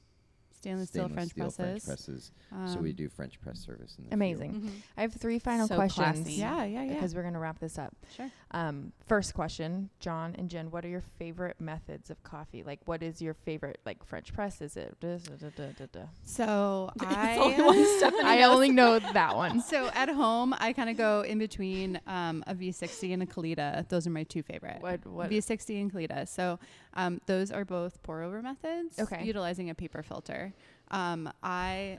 [0.66, 1.84] stainless steel French presses.
[1.84, 2.32] presses
[2.66, 4.52] so we Um, do french press service in the Amazing.
[4.52, 4.64] field.
[4.64, 4.82] mhm.
[4.96, 6.16] I have three final So questions.
[6.22, 6.32] classy.
[6.34, 6.94] Yeah, yeah, yeah.
[6.94, 7.94] Because we're gonna wrap this up.
[8.16, 8.30] Sure.
[8.52, 12.62] Um, first question, John and Jen, what are your favorite methods of coffee?
[12.62, 14.60] Like, what is your favorite, like French press?
[14.60, 14.96] Is it?
[15.00, 16.06] da- da- da- da- da- da?
[16.24, 17.76] So It's only one
[18.24, 19.60] I, I only know that one.
[19.60, 23.88] so at home, I kind of go in between um, a V60 and a Kalita.
[23.88, 24.80] Those are my two favorite.
[24.80, 25.04] What?
[25.06, 25.30] What?
[25.30, 26.26] V60 and Kalita.
[26.28, 26.58] So
[26.94, 28.98] um, those are both pour over methods.
[28.98, 29.24] Okay.
[29.24, 30.52] Utilizing a paper filter.
[30.90, 31.98] Um, I.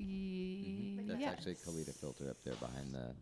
[0.00, 1.06] Mhm.
[1.08, 1.32] That's yes.
[1.32, 3.14] actually a Kalita filter up there behind the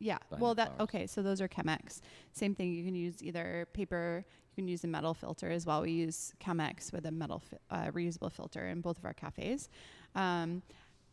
[0.00, 0.18] Yeah.
[0.28, 0.80] behind Well, that flowers.
[0.82, 1.06] okay.
[1.06, 2.00] So those are Chemex.
[2.32, 2.72] Same thing.
[2.72, 4.24] You can use either paper.
[4.56, 5.82] You can use a metal filter as well.
[5.82, 9.68] We use Chemex with a metal fi- uh, reusable filter in both of our cafes.
[10.14, 10.62] Um,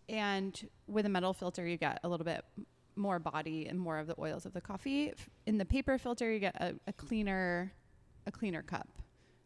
[0.10, 2.44] and with a metal filter, you get a little bit
[2.96, 5.14] more body and more of the oils of the coffee.
[5.46, 7.72] In the paper filter, you get a, a cleaner,
[8.26, 8.90] a cleaner cup.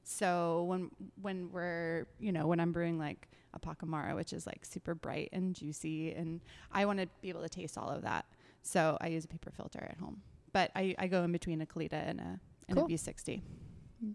[0.08, 0.92] So when
[1.22, 5.30] when we're you know when I'm brewing like a Pacamara, which is like super bright
[5.34, 6.42] and juicy, and
[6.72, 8.26] I want to be able to taste all of that.
[8.62, 10.22] So I use a paper filter at home.
[10.54, 12.40] But I, I go in between a Kalita and a
[12.70, 12.86] and Cool.
[12.86, 13.42] a V60.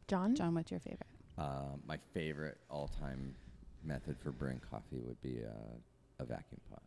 [0.09, 0.35] John?
[0.35, 1.07] John, what's your favorite?
[1.39, 3.35] Uh, my favorite all-time
[3.83, 5.51] method for brewing coffee would be uh,
[6.19, 6.83] a vacuum pot.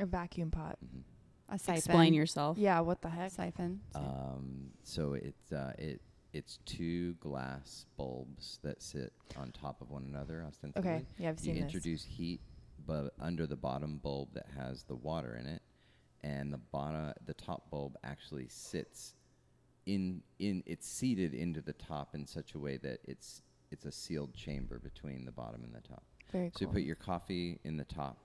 [0.00, 0.78] A vacuum pot.
[0.80, 1.00] hmm
[1.48, 1.74] A siphon.
[1.76, 2.58] Explain yourself.
[2.58, 3.30] Yeah, what the heck?
[3.30, 3.80] siphon.
[3.94, 6.00] Um, so it's uh, it
[6.36, 10.90] it's two glass bulbs that sit on top of one another ostensibly.
[10.90, 11.62] Okay, yeah, I've you seen this.
[11.64, 12.40] introduce heat,
[12.86, 15.62] but under the bottom bulb that has the water in it,
[16.22, 19.14] and the bottom the top bulb actually sits
[19.86, 23.92] in in it's seated into the top in such a way that it's it's a
[23.92, 26.04] sealed chamber between the bottom and the top.
[26.30, 28.18] Very So you put your coffee in the top.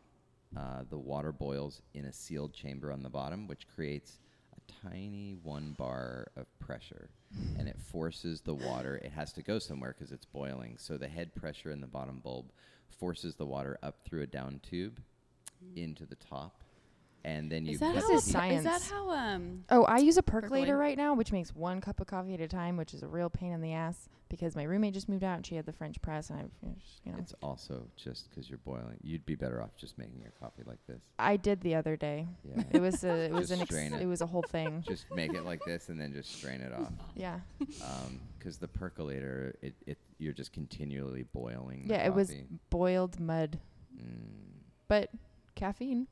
[0.56, 4.20] Uh, the water boils in a sealed chamber on the bottom, which creates
[4.84, 7.10] tiny one bar of pressure,
[7.58, 8.96] and it forces the water.
[9.04, 10.76] It has to go somewhere because it's boiling.
[10.78, 12.52] So the head pressure in the bottom bulb
[13.00, 15.00] forces the water up through a down tube
[15.76, 16.61] into the top,
[17.24, 17.74] and then you.
[17.74, 18.14] Is that This how?
[18.16, 18.40] is Is that
[18.82, 18.90] science.
[18.90, 19.10] how?
[19.12, 19.64] Um.
[19.70, 20.78] Oh, I use a percolator Percolator.
[20.78, 23.30] right now, which makes one cup of coffee at a time, which is a real
[23.30, 26.02] pain in the ass because my roommate just moved out and she had the French
[26.02, 26.52] press, and I've,
[27.04, 28.98] you know, It's also just because you're boiling.
[29.04, 31.02] You'd be better off just making your coffee like this.
[31.20, 32.28] I did the other day.
[32.46, 32.64] Yeah.
[32.72, 34.02] It was a, it was Just an, ex- it.
[34.04, 34.84] it was a whole thing.
[34.88, 36.94] just make it like this and then just strain it off.
[37.16, 37.40] Yeah,
[37.84, 41.88] Um Because the percolator, it, it you're just continually boiling.
[41.88, 42.34] the yeah, it was
[42.70, 43.60] boiled mud,
[44.02, 44.62] Mm.
[44.88, 45.10] but
[45.56, 46.08] caffeine.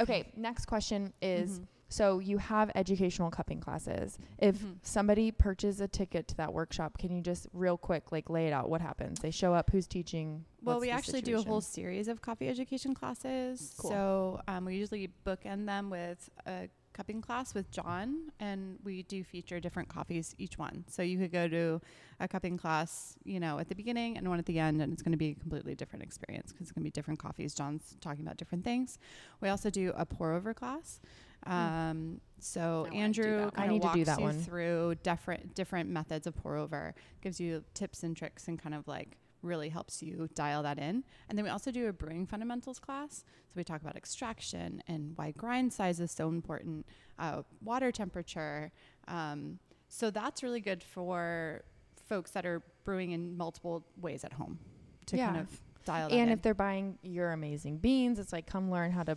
[0.00, 0.24] Okay.
[0.36, 1.66] Next question is Mhm.
[1.90, 4.18] so you have educational cupping classes.
[4.38, 4.76] If Mhm.
[4.82, 8.52] somebody purchases a ticket to that workshop, can you just real quick like lay it
[8.52, 8.68] out?
[8.68, 9.20] What happens?
[9.20, 9.70] They show up.
[9.70, 10.44] Who's teaching?
[10.62, 13.74] Well, we actually do a whole series of coffee education classes.
[13.78, 13.90] Cool.
[13.90, 16.68] So um, we usually bookend them with a
[16.98, 20.84] cupping class with John, and we do feature different coffees each one.
[20.88, 21.80] So you could go to
[22.18, 25.00] a cupping class, you know, at the beginning and one at the end, and it's
[25.00, 27.54] going to be a completely different experience because it's going to be different coffees.
[27.54, 28.98] John's talking about different things.
[29.40, 30.98] We also do a pour over class.
[31.46, 33.48] Um, so I Andrew that one.
[33.50, 33.60] Hmm.
[33.60, 34.40] I kind need of to do walks that you one.
[34.42, 38.88] through different different methods of pour over, gives you tips and tricks, and kind of
[38.88, 41.04] like really helps you dial that in.
[41.28, 43.18] And then we also do a brewing fundamentals class.
[43.46, 46.86] So we talk about extraction and why grind size is so important,
[47.18, 48.72] uh, water temperature.
[49.06, 49.58] Um,
[49.88, 51.62] so that's really good for
[52.08, 54.58] folks that are brewing in multiple ways at home
[55.06, 55.48] to kind of
[55.84, 56.36] dial that And in.
[56.36, 59.16] if they're buying your amazing beans, it's like come learn how to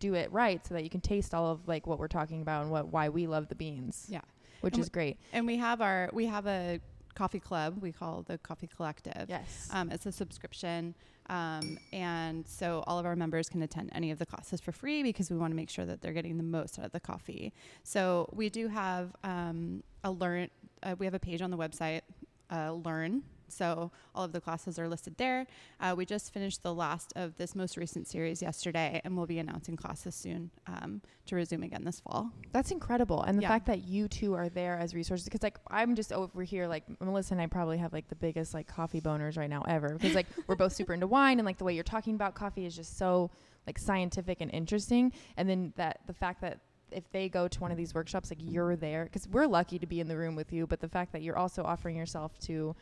[0.00, 2.62] do it right so that you can taste all of like what we're talking about
[2.62, 4.06] and what why we love the beans.
[4.08, 4.20] Yeah.
[4.60, 5.18] Which And is great.
[5.32, 6.80] and we have our we have a
[7.14, 9.26] coffee club we call the Coffee Collective.
[9.28, 9.68] Yes.
[9.72, 10.94] Um, it's a subscription.
[11.30, 15.02] Um, and so all of our members can attend any of the classes for free
[15.02, 17.52] because we want to make sure that they're getting the most out of the coffee.
[17.82, 20.50] So we do have um, a learn,
[20.82, 22.02] uh, we have a page on the website,
[22.50, 23.22] uh, Learn.
[23.48, 25.46] So all of the classes are listed there.
[25.80, 29.38] Uh, we just finished the last of this most recent series yesterday, and we'll be
[29.38, 32.30] announcing classes soon um, to resume again this fall.
[32.52, 33.22] That's incredible.
[33.22, 33.48] And the Yeah.
[33.48, 36.84] fact that you two are there as resources, because like I'm just over here, like
[37.00, 40.14] Melissa and I probably have like the biggest like coffee boners right now ever because
[40.14, 42.74] like we're both super into wine and like the way you're talking about coffee is
[42.76, 43.30] just so
[43.66, 45.12] like scientific and interesting.
[45.36, 48.38] And then that the fact that if they go to one of these workshops, like
[48.40, 51.12] you're there because we're lucky to be in the room with you, but the fact
[51.12, 52.76] that you're also offering yourself to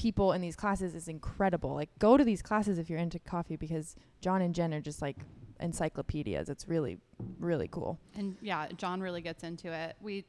[0.00, 1.74] people in these classes is incredible.
[1.74, 5.02] Like go to these classes if you're into coffee because John and Jen are just
[5.02, 5.16] like
[5.60, 6.48] encyclopedias.
[6.48, 6.96] It's really,
[7.38, 7.98] really cool.
[8.16, 9.96] And yeah, John really gets into it.
[10.00, 10.24] We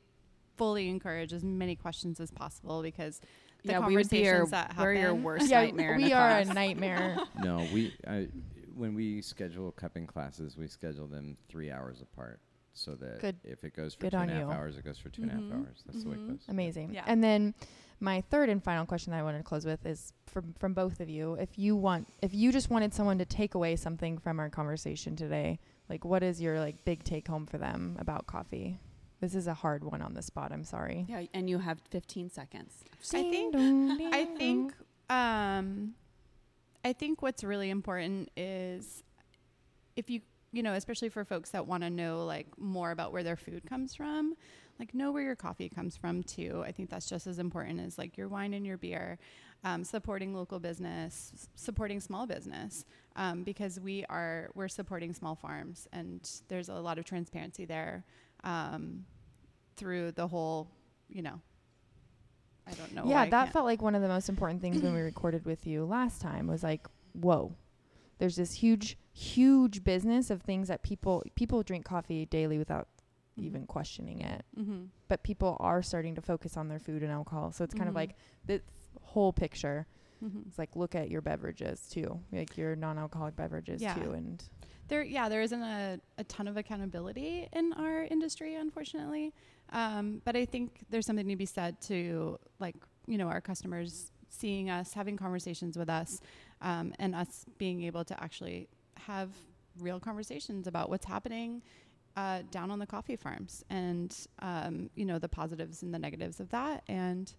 [0.57, 3.21] fully encourage as many questions as possible because
[3.63, 5.93] the yeah, we would be your, conversations that we're your happen- worst yeah, nightmare.
[5.95, 6.49] in we a are class.
[6.49, 7.17] a nightmare.
[7.41, 8.27] No, we I,
[8.75, 12.41] when we schedule cupping classes, we schedule them three hours apart,
[12.73, 13.37] so that Good.
[13.45, 14.51] if it goes for Good two on and a half you.
[14.53, 15.53] hours, it goes for two and a half Mhm.
[15.65, 15.83] hours.
[15.85, 16.27] That's the way it Mhm.
[16.29, 16.45] goes.
[16.49, 16.93] Amazing.
[16.93, 17.03] Yeah.
[17.07, 17.53] And then
[18.01, 20.99] my third and final question that I want to close with is from from both
[20.99, 21.35] of you.
[21.35, 25.15] If you want if you just wanted someone to take away something from our conversation
[25.15, 28.79] today, like what is your like big take home for them about coffee?
[29.21, 30.51] This is a hard one on the spot.
[30.51, 31.05] I'm sorry.
[31.07, 32.83] Yeah, and you have 15 seconds.
[33.13, 33.55] I think-
[34.13, 34.73] I think
[35.11, 35.93] um,
[36.83, 39.03] I think what's really important is
[39.95, 40.21] if you
[40.53, 43.61] you know, especially for folks that want to know like more about where their food
[43.69, 44.35] comes from,
[44.81, 46.63] like know where your coffee comes from too.
[46.65, 49.19] I think that's just as important as like your wine and your beer.
[49.63, 52.83] Um, supporting local business, supporting small business,
[53.15, 58.03] um, because we are we're supporting small farms, and there's a lot of transparency there.
[58.43, 59.05] um,
[59.77, 60.67] through the whole,
[61.09, 61.39] you know.
[62.67, 63.05] I don't know.
[63.05, 65.83] yeah, that felt like one of the most important things when we recorded with you
[65.85, 67.55] last time was like, whoa.
[68.19, 72.87] There's this huge, huge business of things that people people drink coffee daily without
[73.39, 73.43] Mhm.
[73.43, 74.43] even questioning it.
[74.57, 74.89] Mhm.
[75.07, 77.51] But people are starting to focus on their food and alcohol.
[77.51, 77.97] So it's kind of Mhm.
[77.97, 78.15] like
[78.45, 78.61] this
[79.01, 79.87] whole picture.
[80.23, 80.47] Mhm.
[80.47, 83.95] It's like look at your beverages too, like your non-alcoholic beverages Yeah.
[83.95, 84.43] too, and
[84.87, 89.33] there yeah there isn't a, a ton of accountability in our industry unfortunately
[89.69, 92.75] um, but i think there's something to be said to like
[93.07, 96.19] you know our customers seeing us having conversations with us
[96.61, 98.67] um, and us being able to actually
[98.97, 99.29] have
[99.79, 101.61] real conversations about what's happening
[102.17, 106.39] uh, down on the coffee farms and um, you know the positives and the negatives
[106.39, 107.33] of that and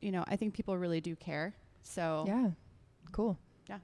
[0.00, 1.54] you know i think people really do care
[1.88, 2.50] so yeah,
[3.12, 3.38] cool.
[3.68, 3.78] Yeah.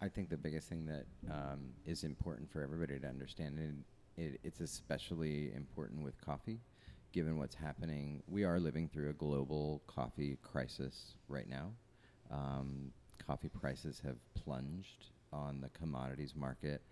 [0.00, 3.84] I think the biggest thing that um, is important for everybody to understand, and
[4.16, 6.60] it, it's especially important with coffee,
[7.12, 8.22] given what's happening.
[8.26, 11.72] We are living through a global coffee crisis right now.
[12.30, 12.92] Um,
[13.24, 16.82] coffee prices have plunged on the commodities market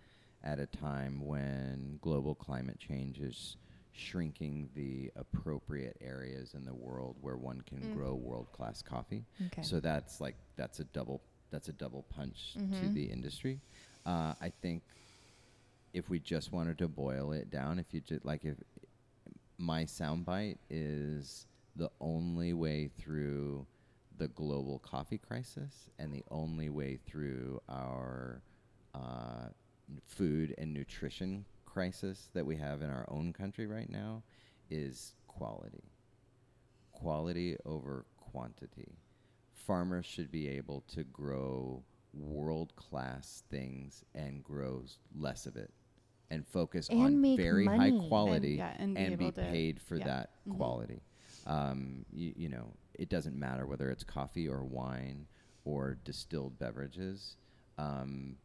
[0.43, 3.57] at a time when global climate change is
[3.91, 7.93] shrinking the appropriate areas in the world where one can Mm.
[7.93, 9.25] grow world class coffee.
[9.47, 9.61] Okay.
[9.63, 11.21] So that's like that's a double
[11.51, 12.93] that's a double punch to Mhm.
[12.93, 13.59] the industry.
[14.05, 14.83] Uh, I think
[15.93, 18.57] if we just wanted to boil it down, if you just like if
[19.57, 23.65] my soundbite is the only way through
[24.17, 28.41] the global coffee crisis and the only way through our
[28.93, 29.47] uh,
[30.05, 34.23] food and nutrition crisis that we have in our own country right now
[34.69, 35.83] is quality.
[36.91, 38.97] Quality over quantity.
[39.53, 41.83] Farmers should be able to grow
[42.13, 44.83] world class things and grow
[45.15, 45.71] less of it
[46.31, 47.91] and focus And on very money.
[47.99, 50.05] high quality yeah, and be and be paid for yeah.
[50.05, 50.57] that Mhm.
[50.57, 51.01] quality.
[51.45, 55.27] Um, you, you know, it doesn't matter whether it's coffee or wine
[55.65, 57.37] or distilled beverages.
[57.77, 58.37] Um,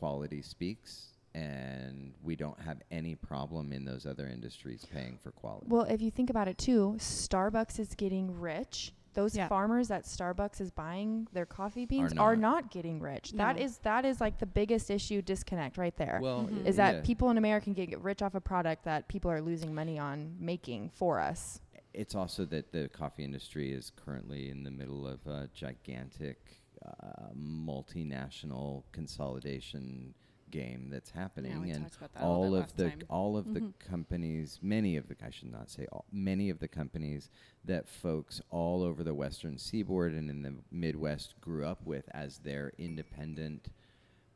[0.00, 5.66] quality speaks, and we don't have any problem in those other industries paying for quality.
[5.68, 8.92] Well, if you think about it too, Starbucks is getting rich.
[9.12, 9.48] Those Yeah.
[9.48, 12.22] farmers that Starbucks is buying their coffee beans not.
[12.22, 13.32] are not, getting rich.
[13.32, 13.62] That No.
[13.62, 16.20] is that is like the biggest issue disconnect right there.
[16.22, 16.64] well, Mhm.
[16.64, 17.00] is that yeah.
[17.02, 20.36] people in America can get rich off a product that people are losing money on
[20.38, 21.60] making for us.
[21.92, 27.28] It's also that the coffee industry is currently in the middle of a gigantic uh,
[27.36, 30.14] multinational consolidation
[30.50, 33.62] game that's happening, we and talked about that a all of the all of the
[33.78, 37.30] companies, many of the I should not say all, many of the companies
[37.64, 42.38] that folks all over the Western Seaboard and in the Midwest grew up with as
[42.38, 43.68] their independent,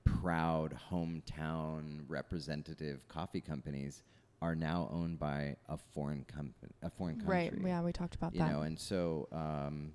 [0.04, 4.02] proud hometown representative coffee companies
[4.42, 7.52] are now owned by a foreign company, a foreign country Right.
[7.64, 8.52] Yeah, we talked about you that.
[8.52, 9.92] know, and so um,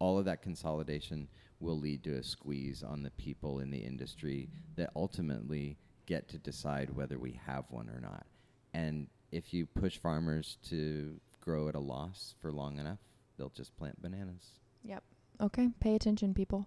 [0.00, 1.28] all of that consolidation
[1.62, 6.38] will lead to a squeeze on the people in the industry that ultimately get to
[6.38, 8.26] decide whether we have one or not.
[8.74, 12.98] And if you push farmers to grow at a loss for long enough,
[13.38, 14.58] they'll just plant bananas.
[14.84, 15.02] yep.
[15.40, 15.70] Okay.
[15.80, 16.66] Pay attention, people.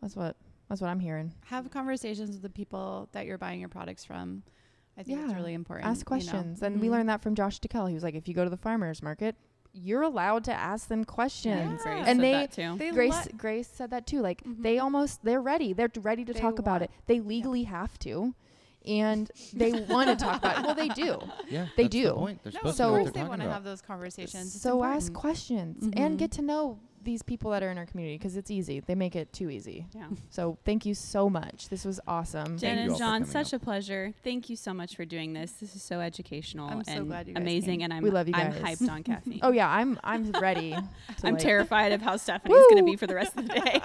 [0.00, 0.36] That's what
[0.68, 1.32] that's what I'm hearing.
[1.46, 4.42] have conversations with the people that you're buying your products from.
[4.96, 5.86] I think it's really important.
[5.88, 6.06] Ask you know.
[6.08, 6.62] questions.
[6.62, 6.90] And we Mhm.
[6.90, 7.88] learned that from Josh DeKell.
[7.88, 9.36] He was like, if you go to the farmers market,
[9.72, 11.80] you're allowed to ask them questions.
[11.84, 11.92] Yeah.
[11.94, 12.76] Grace And said they- that too.
[12.78, 14.20] They Grace let- Grace said that too.
[14.20, 14.62] Like Mhm.
[14.62, 15.72] they almost they're ready.
[15.72, 16.90] They're ready to They talk about it.
[17.06, 18.34] They legally have to.
[18.84, 20.64] And they want to talk about it.
[20.66, 21.20] Well, they do.
[21.48, 22.02] Yeah, They that's do.
[22.04, 22.42] The point.
[22.42, 24.54] They're no, supposed So- of course what they want to have those conversations.
[24.54, 26.18] It's so ask questions and Mhm.
[26.18, 28.80] get to know these people that are in our community because it's easy.
[28.80, 29.86] They make it too easy.
[29.94, 30.06] Yeah.
[30.30, 31.68] So thank you so much.
[31.68, 32.56] This was awesome.
[32.56, 33.60] Jen and John, such up.
[33.60, 34.14] a pleasure.
[34.24, 35.52] Thank you so much for doing this.
[35.52, 37.80] This is so educational I'm and so amazing.
[37.80, 37.84] Came.
[37.84, 38.54] And I'm we love you guys.
[38.56, 39.40] I'm hyped on caffeine.
[39.42, 40.74] oh yeah, I'm I'm ready.
[40.74, 40.88] I'm
[41.22, 43.80] like terrified of how Stephanie's going to be for the rest of the day.